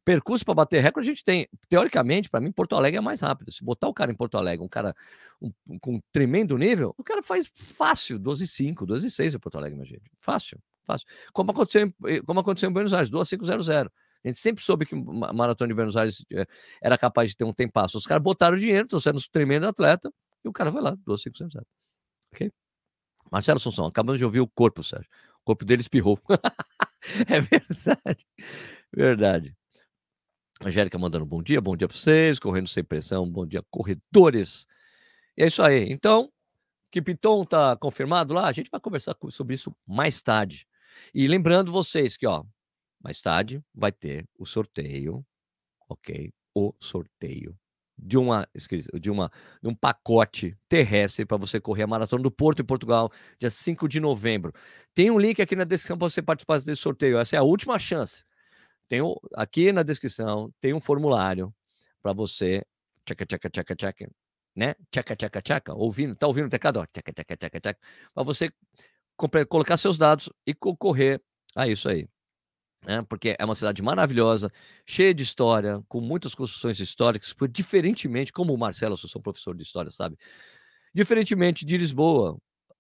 Percurso 0.06 0.46
para 0.46 0.54
bater 0.54 0.84
recorde 0.84 1.10
a 1.10 1.12
gente 1.12 1.26
tem. 1.26 1.50
Teoricamente, 1.68 2.30
para 2.30 2.40
mim, 2.40 2.52
Porto 2.52 2.76
Alegre 2.76 3.00
é 3.00 3.02
mais 3.02 3.20
rápido. 3.20 3.52
Se 3.52 3.64
botar 3.64 3.88
o 3.88 3.94
cara 3.96 4.12
em 4.12 4.16
Porto 4.16 4.38
Alegre, 4.38 4.64
um 4.64 4.70
cara 4.70 4.96
um, 5.42 5.52
com 5.80 5.96
um 5.96 6.02
tremendo 6.12 6.56
nível, 6.56 6.94
o 7.00 7.04
cara 7.04 7.24
faz 7.24 7.50
fácil 7.52 8.20
12,5, 8.20 8.86
12,6 8.86 9.36
em 9.36 9.40
Porto 9.40 9.58
Alegre, 9.58 9.76
minha 9.76 9.88
gente. 9.88 10.04
Fácil, 10.20 10.62
fácil. 10.92 11.08
Como 11.34 11.52
aconteceu 11.52 11.88
em, 11.88 11.94
eh, 12.08 12.22
como 12.22 12.40
aconteceu 12.40 12.70
em 12.70 12.74
Buenos 12.74 12.94
Aires, 12.94 13.10
2,500. 13.10 13.70
A 13.70 14.28
gente 14.28 14.38
sempre 14.38 14.64
soube 14.64 14.86
que 14.86 14.96
a 14.96 15.34
maratona 15.34 15.70
de 15.70 15.74
Buenos 15.74 15.98
Aires 15.98 16.26
eh, 16.32 16.46
era 16.82 16.98
capaz 16.98 17.30
de 17.30 17.38
ter 17.38 17.44
um 17.44 17.54
tempasso. 17.54 17.98
Os 17.98 18.06
caras 18.06 18.24
botaram 18.24 18.58
dinheiro, 18.58 18.88
sendo 19.00 19.18
um 19.18 19.22
tremendo 19.32 19.68
atleta, 19.68 20.12
e 20.44 20.48
o 20.48 20.52
cara 20.52 20.72
foi 20.72 20.82
lá, 20.82 20.96
2,500. 21.06 21.64
Ok? 22.34 22.52
Marcelo 23.32 23.58
Assunção, 23.58 23.86
acabamos 23.86 24.20
de 24.20 24.26
ouvir 24.26 24.42
o 24.42 24.48
corpo, 24.48 24.84
Sérgio. 24.84 25.10
O 25.42 25.46
corpo 25.46 25.66
dele 25.66 25.82
espirrou. 25.82 26.20
é 27.28 27.40
verdade. 27.42 28.28
Verdade. 28.94 29.56
Angélica 30.64 30.98
mandando 30.98 31.26
bom 31.26 31.42
dia, 31.42 31.60
bom 31.60 31.76
dia 31.76 31.88
para 31.88 31.98
vocês, 31.98 32.38
correndo 32.38 32.68
sem 32.68 32.84
pressão, 32.84 33.28
bom 33.28 33.46
dia, 33.48 33.64
corredores. 33.72 34.68
E 35.36 35.44
é 35.44 35.48
isso 35.48 35.64
aí. 35.64 35.92
Então, 35.92 36.32
que 36.92 37.02
Piton 37.02 37.46
tá 37.46 37.76
confirmado 37.78 38.34
lá, 38.34 38.48
a 38.48 38.52
gente 38.52 38.70
vai 38.70 38.80
conversar 38.80 39.16
sobre 39.30 39.56
isso 39.56 39.74
mais 39.88 40.22
tarde. 40.22 40.68
E 41.14 41.28
lembrando 41.28 41.72
vocês 41.72 42.18
que, 42.18 42.28
ó, 42.28 42.44
mais 43.04 43.22
tarde 43.22 43.64
vai 43.74 43.92
ter 43.92 44.28
o 44.38 44.46
sorteio, 44.46 45.26
ok? 45.90 46.32
O 46.54 46.74
sorteio 46.80 47.58
de 47.98 48.18
uma, 48.18 48.48
de 49.00 49.12
uma 49.12 49.32
de 49.62 49.70
um 49.70 49.76
pacote 49.76 50.58
terrestre 50.68 51.26
para 51.26 51.38
você 51.38 51.60
correr 51.60 51.84
a 51.84 51.88
maratona 51.88 52.24
do 52.24 52.32
Porto 52.32 52.62
em 52.62 52.66
Portugal, 52.66 53.12
dia 53.40 53.50
5 53.50 53.88
de 53.88 54.00
novembro. 54.00 54.52
Tem 54.94 55.12
um 55.12 55.20
link 55.20 55.42
aqui 55.42 55.56
na 55.56 55.64
descrição 55.64 55.98
para 55.98 56.10
você 56.10 56.22
participar 56.22 56.60
desse 56.60 56.82
sorteio. 56.82 57.20
Essa 57.20 57.36
é 57.36 57.40
a 57.40 57.44
última 57.44 57.78
chance. 57.78 58.24
Tem 58.88 59.02
um, 59.02 59.16
aqui 59.36 59.72
na 59.72 59.84
descrição 59.84 60.52
tem 60.60 60.74
um 60.74 60.82
formulário 60.82 61.54
para 62.02 62.14
você 62.14 62.64
tcheca, 63.06 63.26
tcheca, 63.26 63.50
tcheca, 63.50 63.76
tcheca, 63.76 64.12
né? 64.56 64.76
Tcheca, 64.92 65.16
tcheca, 65.16 65.42
tcheca, 65.42 65.74
ouvindo, 65.74 66.16
tá 66.16 66.28
ouvindo 66.28 66.48
o 66.48 66.50
teclado? 66.50 66.86
Tcheca, 66.88 67.14
tcheca, 67.14 67.38
tcheca, 67.38 67.60
tcheca, 67.62 67.80
para 68.14 68.24
você 68.24 68.52
colocar 69.48 69.78
seus 69.78 69.98
dados 69.98 70.30
e 70.46 70.54
concorrer 70.54 71.22
a 71.56 71.68
isso 71.68 71.90
aí. 71.90 72.08
Né? 72.86 73.04
Porque 73.08 73.36
é 73.38 73.46
uma 73.46 73.56
cidade 73.56 73.82
maravilhosa, 73.82 74.52
cheia 74.86 75.14
de 75.14 75.24
história, 75.24 75.84
com 75.88 76.02
muitas 76.02 76.34
construções 76.34 76.80
históricas, 76.80 77.34
diferentemente, 77.52 78.34
como 78.34 78.54
o 78.54 78.58
Marcelo, 78.58 78.94
eu 78.94 78.98
sou 78.98 79.22
professor 79.22 79.56
de 79.56 79.64
história, 79.64 79.92
sabe? 79.92 80.18
Diferentemente 80.94 81.64
de 81.64 81.78
Lisboa, 81.78 82.38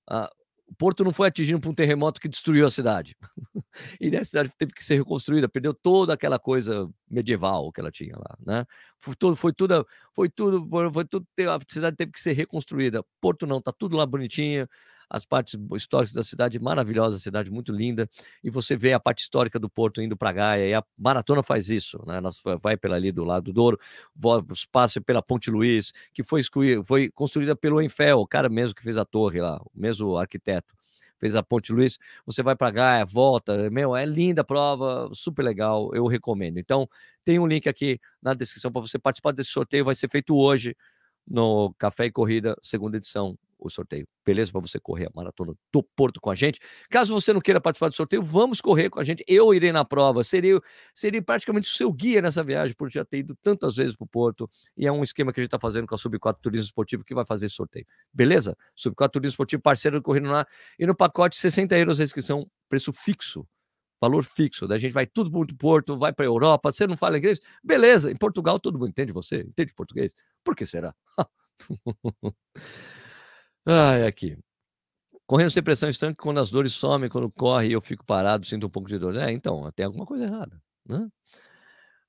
a, 0.09 0.29
Porto 0.77 1.03
não 1.03 1.11
foi 1.11 1.27
atingido 1.27 1.59
por 1.59 1.69
um 1.69 1.73
terremoto 1.75 2.19
que 2.19 2.29
destruiu 2.29 2.65
a 2.65 2.69
cidade. 2.69 3.15
e 3.99 4.15
a 4.15 4.23
cidade 4.23 4.49
teve 4.57 4.71
que 4.73 4.83
ser 4.83 4.95
reconstruída, 4.95 5.49
perdeu 5.49 5.73
toda 5.73 6.13
aquela 6.13 6.39
coisa 6.39 6.89
medieval 7.09 7.71
que 7.71 7.81
ela 7.81 7.91
tinha 7.91 8.15
lá, 8.15 8.37
né? 8.45 8.65
Foi 8.99 9.15
tudo, 9.15 9.35
foi 9.35 9.53
tudo, 9.53 9.85
foi 10.13 10.29
tudo, 10.29 10.67
foi 10.93 11.05
tudo 11.05 11.27
a 11.39 11.59
cidade 11.67 11.97
teve 11.97 12.11
que 12.11 12.21
ser 12.21 12.33
reconstruída. 12.33 13.03
Porto 13.19 13.45
não, 13.45 13.61
tá 13.61 13.71
tudo 13.71 13.97
lá 13.97 14.05
bonitinho, 14.05 14.67
as 15.11 15.25
partes 15.25 15.59
históricas 15.75 16.13
da 16.13 16.23
cidade, 16.23 16.57
maravilhosa, 16.57 17.19
cidade 17.19 17.51
muito 17.51 17.73
linda, 17.73 18.09
e 18.41 18.49
você 18.49 18.77
vê 18.77 18.93
a 18.93 18.99
parte 18.99 19.19
histórica 19.19 19.59
do 19.59 19.69
Porto 19.69 20.01
indo 20.01 20.15
para 20.15 20.31
Gaia, 20.31 20.67
e 20.67 20.73
a 20.73 20.81
maratona 20.97 21.43
faz 21.43 21.69
isso, 21.69 22.01
né? 22.07 22.17
Ela 22.17 22.29
vai 22.61 22.77
pela 22.77 22.95
ali 22.95 23.11
do 23.11 23.25
lado 23.25 23.43
do 23.43 23.53
Douro, 23.53 23.77
passa 24.71 25.01
pela 25.01 25.21
Ponte 25.21 25.51
Luiz, 25.51 25.91
que 26.13 26.23
foi, 26.23 26.41
foi 26.85 27.09
construída 27.09 27.55
pelo 27.55 27.81
Enfel, 27.81 28.19
o 28.21 28.27
cara 28.27 28.47
mesmo 28.47 28.73
que 28.73 28.81
fez 28.81 28.95
a 28.95 29.03
torre 29.03 29.41
lá, 29.41 29.57
o 29.57 29.69
mesmo 29.75 30.15
arquiteto 30.15 30.73
fez 31.19 31.35
a 31.35 31.43
Ponte 31.43 31.71
Luiz, 31.71 31.99
você 32.25 32.41
vai 32.41 32.55
para 32.55 32.71
Gaia, 32.71 33.05
volta, 33.05 33.69
meu, 33.69 33.95
é 33.95 34.03
linda 34.05 34.41
a 34.41 34.43
prova, 34.43 35.07
super 35.13 35.43
legal, 35.43 35.93
eu 35.93 36.07
recomendo. 36.07 36.57
Então, 36.57 36.89
tem 37.23 37.37
um 37.37 37.45
link 37.45 37.69
aqui 37.69 37.99
na 38.19 38.33
descrição 38.33 38.71
para 38.71 38.81
você 38.81 38.97
participar 38.97 39.31
desse 39.31 39.51
sorteio, 39.51 39.85
vai 39.85 39.93
ser 39.93 40.09
feito 40.09 40.35
hoje 40.35 40.75
no 41.27 41.75
Café 41.77 42.05
e 42.05 42.11
Corrida, 42.11 42.55
segunda 42.63 42.97
edição, 42.97 43.37
o 43.67 43.69
sorteio. 43.69 44.07
Beleza? 44.25 44.51
Para 44.51 44.61
você 44.61 44.79
correr 44.79 45.07
a 45.07 45.11
maratona 45.13 45.53
do 45.71 45.83
Porto 45.95 46.19
com 46.19 46.29
a 46.29 46.35
gente. 46.35 46.59
Caso 46.89 47.13
você 47.13 47.33
não 47.33 47.41
queira 47.41 47.59
participar 47.59 47.89
do 47.89 47.95
sorteio, 47.95 48.21
vamos 48.21 48.61
correr 48.61 48.89
com 48.89 48.99
a 48.99 49.03
gente. 49.03 49.23
Eu 49.27 49.53
irei 49.53 49.71
na 49.71 49.85
prova. 49.85 50.23
Seria, 50.23 50.59
seria 50.93 51.21
praticamente 51.21 51.69
o 51.69 51.73
seu 51.73 51.91
guia 51.91 52.21
nessa 52.21 52.43
viagem, 52.43 52.75
por 52.75 52.89
já 52.89 53.03
ter 53.05 53.19
ido 53.19 53.35
tantas 53.41 53.75
vezes 53.75 53.95
para 53.95 54.05
o 54.05 54.07
Porto. 54.07 54.49
E 54.75 54.87
é 54.87 54.91
um 54.91 55.03
esquema 55.03 55.31
que 55.31 55.39
a 55.39 55.43
gente 55.43 55.49
está 55.49 55.59
fazendo 55.59 55.87
com 55.87 55.95
a 55.95 55.97
Sub 55.97 56.17
4 56.17 56.41
Turismo 56.41 56.65
Esportivo 56.65 57.03
que 57.03 57.13
vai 57.13 57.25
fazer 57.25 57.47
esse 57.47 57.55
sorteio. 57.55 57.85
Beleza? 58.13 58.55
Sub 58.75 58.95
4 58.95 59.13
Turismo 59.13 59.33
Esportivo, 59.33 59.61
parceiro 59.61 59.99
do 59.99 60.03
Correndo 60.03 60.29
lá. 60.29 60.45
E 60.77 60.85
no 60.85 60.95
pacote, 60.95 61.37
60 61.37 61.77
euros 61.77 61.99
a 61.99 62.03
inscrição, 62.03 62.47
preço 62.69 62.91
fixo 62.93 63.47
valor 64.01 64.23
fixo. 64.23 64.67
Da 64.67 64.79
gente 64.79 64.91
vai 64.91 65.05
tudo 65.05 65.29
para 65.31 65.39
o 65.39 65.57
Porto, 65.57 65.97
vai 65.97 66.11
para 66.11 66.25
a 66.25 66.27
Europa. 66.27 66.71
Você 66.71 66.87
não 66.87 66.97
fala 66.97 67.19
inglês? 67.19 67.39
Beleza, 67.63 68.11
em 68.11 68.15
Portugal 68.15 68.59
todo 68.59 68.79
mundo 68.79 68.89
entende 68.89 69.13
você, 69.13 69.41
entende 69.41 69.73
português. 69.75 70.15
Por 70.43 70.55
que 70.55 70.65
será? 70.65 70.93
Ai, 73.65 74.05
aqui. 74.05 74.37
Correndo 75.27 75.51
sem 75.51 75.63
pressão 75.63 75.89
estanque 75.89 76.17
quando 76.21 76.39
as 76.39 76.51
dores 76.51 76.73
somem, 76.73 77.09
quando 77.09 77.31
corre 77.31 77.71
eu 77.71 77.81
fico 77.81 78.05
parado, 78.05 78.45
sinto 78.45 78.67
um 78.67 78.69
pouco 78.69 78.89
de 78.89 78.97
dor. 78.97 79.15
É, 79.17 79.31
então, 79.31 79.71
tem 79.71 79.85
alguma 79.85 80.05
coisa 80.05 80.25
errada, 80.25 80.61
né? 80.85 81.07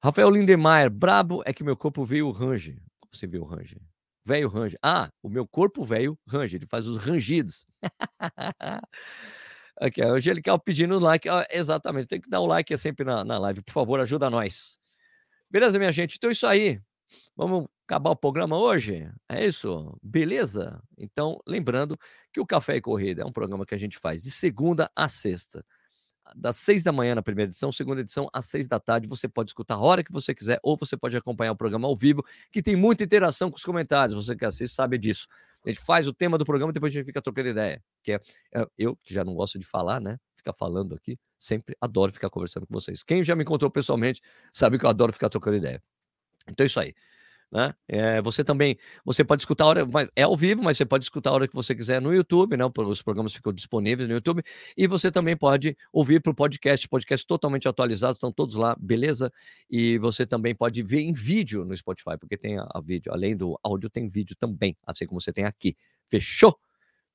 Rafael 0.03 0.31
Lindemeyer, 0.31 0.91
brabo 0.91 1.43
é 1.47 1.53
que 1.53 1.63
meu 1.63 1.77
corpo 1.77 2.05
veio 2.05 2.31
range. 2.33 2.83
Você 3.13 3.27
viu 3.27 3.43
o 3.43 3.45
range? 3.45 3.81
Velho 4.25 4.49
range. 4.49 4.77
Ah, 4.83 5.11
o 5.23 5.29
meu 5.29 5.47
corpo 5.47 5.85
velho 5.85 6.19
range, 6.27 6.57
ele 6.57 6.67
faz 6.67 6.89
os 6.89 6.97
rangidos. 6.97 7.67
Aqui, 9.81 10.03
a 10.03 10.09
Angelical 10.09 10.59
pedindo 10.59 10.99
like. 10.99 11.29
Ah, 11.29 11.47
exatamente, 11.51 12.09
tem 12.09 12.21
que 12.21 12.29
dar 12.29 12.41
o 12.41 12.47
like 12.47 12.77
sempre 12.77 13.05
na, 13.05 13.25
na 13.25 13.39
live, 13.39 13.63
por 13.63 13.73
favor, 13.73 14.01
ajuda 14.01 14.29
nós. 14.31 14.79
Beleza, 15.51 15.79
minha 15.79 15.93
gente? 15.93 16.17
Então 16.17 16.31
é 16.31 16.33
isso 16.33 16.47
aí. 16.47 16.81
Vamos 17.37 17.67
acabar 17.93 18.11
o 18.11 18.17
programa 18.17 18.57
hoje? 18.57 19.07
É 19.29 19.45
isso? 19.45 19.99
Beleza? 20.03 20.83
Então, 20.97 21.39
lembrando 21.47 21.99
que 22.33 22.41
o 22.41 22.47
Café 22.47 22.77
e 22.77 22.81
Corrida 22.81 23.21
é 23.21 23.25
um 23.25 23.33
programa 23.33 23.67
que 23.67 23.75
a 23.75 23.79
gente 23.79 23.99
faz 23.99 24.23
de 24.23 24.31
segunda 24.31 24.91
a 24.97 25.09
sexta. 25.09 25.63
Das 26.35 26.57
seis 26.57 26.83
da 26.83 26.91
manhã 26.91 27.15
na 27.15 27.23
primeira 27.23 27.51
edição, 27.51 27.71
segunda 27.71 28.01
edição 28.01 28.31
às 28.33 28.47
seis 28.47 28.67
da 28.67 28.81
tarde. 28.81 29.07
Você 29.09 29.29
pode 29.29 29.51
escutar 29.51 29.75
a 29.75 29.79
hora 29.79 30.03
que 30.03 30.11
você 30.11 30.35
quiser, 30.35 30.59
ou 30.63 30.75
você 30.75 30.97
pode 30.97 31.15
acompanhar 31.19 31.53
o 31.53 31.57
programa 31.57 31.87
ao 31.87 31.95
vivo, 31.95 32.25
que 32.51 32.63
tem 32.63 32.75
muita 32.75 33.05
interação 33.05 33.51
com 33.51 33.59
os 33.59 33.65
comentários. 33.65 34.15
Você 34.15 34.35
que 34.35 34.45
assiste 34.47 34.75
sabe 34.75 34.97
disso. 34.97 35.29
A 35.63 35.69
gente 35.69 35.81
faz 35.81 36.09
o 36.09 36.15
tema 36.15 36.39
do 36.39 36.47
programa 36.47 36.71
e 36.71 36.73
depois 36.73 36.93
a 36.93 36.95
gente 36.95 37.05
fica 37.05 37.21
trocando 37.21 37.51
ideia. 37.51 37.83
Que 38.03 38.13
é, 38.13 38.21
é 38.55 38.67
eu, 38.79 38.97
que 38.97 39.13
já 39.13 39.23
não 39.23 39.35
gosto 39.35 39.59
de 39.59 39.67
falar, 39.67 40.01
né? 40.01 40.19
Ficar 40.35 40.55
falando 40.55 40.95
aqui, 40.95 41.19
sempre 41.39 41.77
adoro 41.79 42.11
ficar 42.11 42.31
conversando 42.31 42.67
com 42.67 42.73
vocês. 42.73 43.03
Quem 43.03 43.23
já 43.23 43.37
me 43.37 43.43
encontrou 43.43 43.71
pessoalmente 43.71 44.23
sabe 44.51 44.79
que 44.79 44.87
eu 44.87 44.89
adoro 44.89 45.13
ficar 45.13 45.29
trocando 45.29 45.59
ideia. 45.59 45.83
Então 46.49 46.65
é 46.65 46.67
isso 46.67 46.81
aí. 46.81 46.95
Né? 47.53 47.75
É, 47.87 48.23
você 48.23 48.43
também, 48.43 48.79
você 49.05 49.23
pode 49.23 49.43
escutar 49.43 49.65
a 49.65 49.67
hora, 49.67 49.89
é 50.17 50.23
ao 50.23 50.35
vivo, 50.35 50.63
mas 50.63 50.79
você 50.79 50.87
pode 50.87 51.05
escutar 51.05 51.31
a 51.31 51.33
hora 51.35 51.47
que 51.47 51.55
você 51.55 51.75
quiser 51.75 52.01
no 52.01 52.13
YouTube, 52.13 52.57
né? 52.57 52.65
Os 52.65 53.03
programas 53.03 53.35
ficam 53.35 53.53
disponíveis 53.53 54.09
no 54.09 54.15
YouTube 54.15 54.43
e 54.75 54.87
você 54.87 55.11
também 55.11 55.37
pode 55.37 55.77
ouvir 55.93 56.21
para 56.23 56.33
o 56.33 56.35
podcast, 56.35 56.89
podcast 56.89 57.27
totalmente 57.27 57.69
atualizado, 57.69 58.15
estão 58.15 58.33
todos 58.33 58.57
lá, 58.57 58.75
beleza? 58.81 59.31
E 59.71 59.99
você 59.99 60.25
também 60.25 60.55
pode 60.55 60.83
ver 60.83 61.01
em 61.01 61.13
vídeo 61.13 61.63
no 61.65 61.77
Spotify, 61.77 62.17
porque 62.19 62.39
tem 62.39 62.59
a, 62.59 62.67
a 62.75 62.81
vídeo, 62.81 63.13
além 63.13 63.37
do 63.37 63.59
áudio, 63.63 63.91
tem 63.91 64.09
vídeo 64.09 64.35
também, 64.35 64.75
assim 64.87 65.07
como 65.07 65.21
você 65.21 65.33
tem 65.33 65.45
aqui. 65.45 65.77
Fechou? 66.09 66.59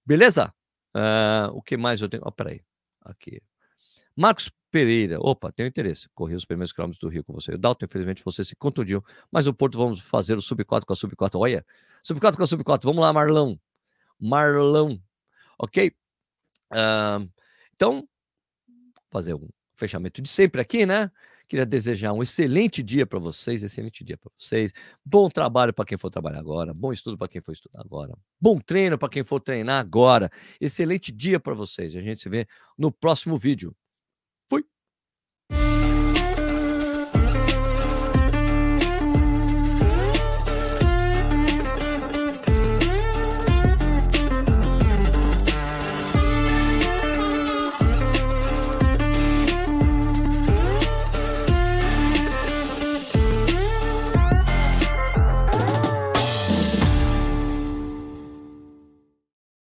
Beleza? 0.05 0.53
Uh, 0.95 1.49
o 1.53 1.61
que 1.63 1.75
mais 1.75 1.99
eu 1.99 2.07
tenho? 2.07 2.21
Oh, 2.23 2.31
peraí, 2.31 2.61
aqui. 3.03 3.41
Marcos 4.15 4.51
Pereira, 4.69 5.17
opa, 5.19 5.51
tenho 5.51 5.67
interesse. 5.67 6.09
Corri 6.13 6.35
os 6.35 6.45
primeiros 6.45 6.73
quilômetros 6.73 6.99
do 6.99 7.07
Rio 7.07 7.23
com 7.23 7.33
você. 7.33 7.53
O 7.53 7.57
Dalton, 7.57 7.85
infelizmente, 7.85 8.23
você 8.23 8.43
se 8.43 8.55
contundiu. 8.55 9.03
Mas 9.31 9.47
o 9.47 9.53
Porto, 9.53 9.77
vamos 9.77 10.01
fazer 10.01 10.35
o 10.35 10.41
sub-4 10.41 10.85
com 10.85 10.93
a 10.93 10.95
sub-4. 10.95 11.39
Olha, 11.39 11.65
sub-4 12.03 12.35
com 12.35 12.43
a 12.43 12.47
sub-4. 12.47 12.83
Vamos 12.83 13.01
lá, 13.01 13.13
Marlão. 13.13 13.59
Marlão. 14.19 15.01
Ok? 15.57 15.91
Uh, 16.71 17.29
então, 17.73 18.07
fazer 19.09 19.33
um 19.33 19.47
fechamento 19.75 20.21
de 20.21 20.27
sempre 20.27 20.59
aqui, 20.59 20.85
né? 20.85 21.09
Queria 21.47 21.65
desejar 21.65 22.11
um 22.11 22.21
excelente 22.21 22.83
dia 22.83 23.05
para 23.05 23.19
vocês, 23.19 23.63
excelente 23.63 24.03
dia 24.03 24.17
para 24.17 24.29
vocês. 24.37 24.73
Bom 25.05 25.29
trabalho 25.29 25.73
para 25.73 25.85
quem 25.85 25.97
for 25.97 26.09
trabalhar 26.09 26.39
agora, 26.39 26.73
bom 26.73 26.91
estudo 26.91 27.17
para 27.17 27.29
quem 27.29 27.41
for 27.41 27.53
estudar 27.53 27.79
agora, 27.79 28.13
bom 28.39 28.59
treino 28.59 28.97
para 28.97 29.07
quem 29.07 29.23
for 29.23 29.39
treinar 29.39 29.79
agora. 29.79 30.29
Excelente 30.59 31.09
dia 31.09 31.39
para 31.39 31.53
vocês. 31.53 31.95
A 31.95 32.01
gente 32.01 32.21
se 32.21 32.27
vê 32.27 32.45
no 32.77 32.91
próximo 32.91 33.37
vídeo. 33.37 33.73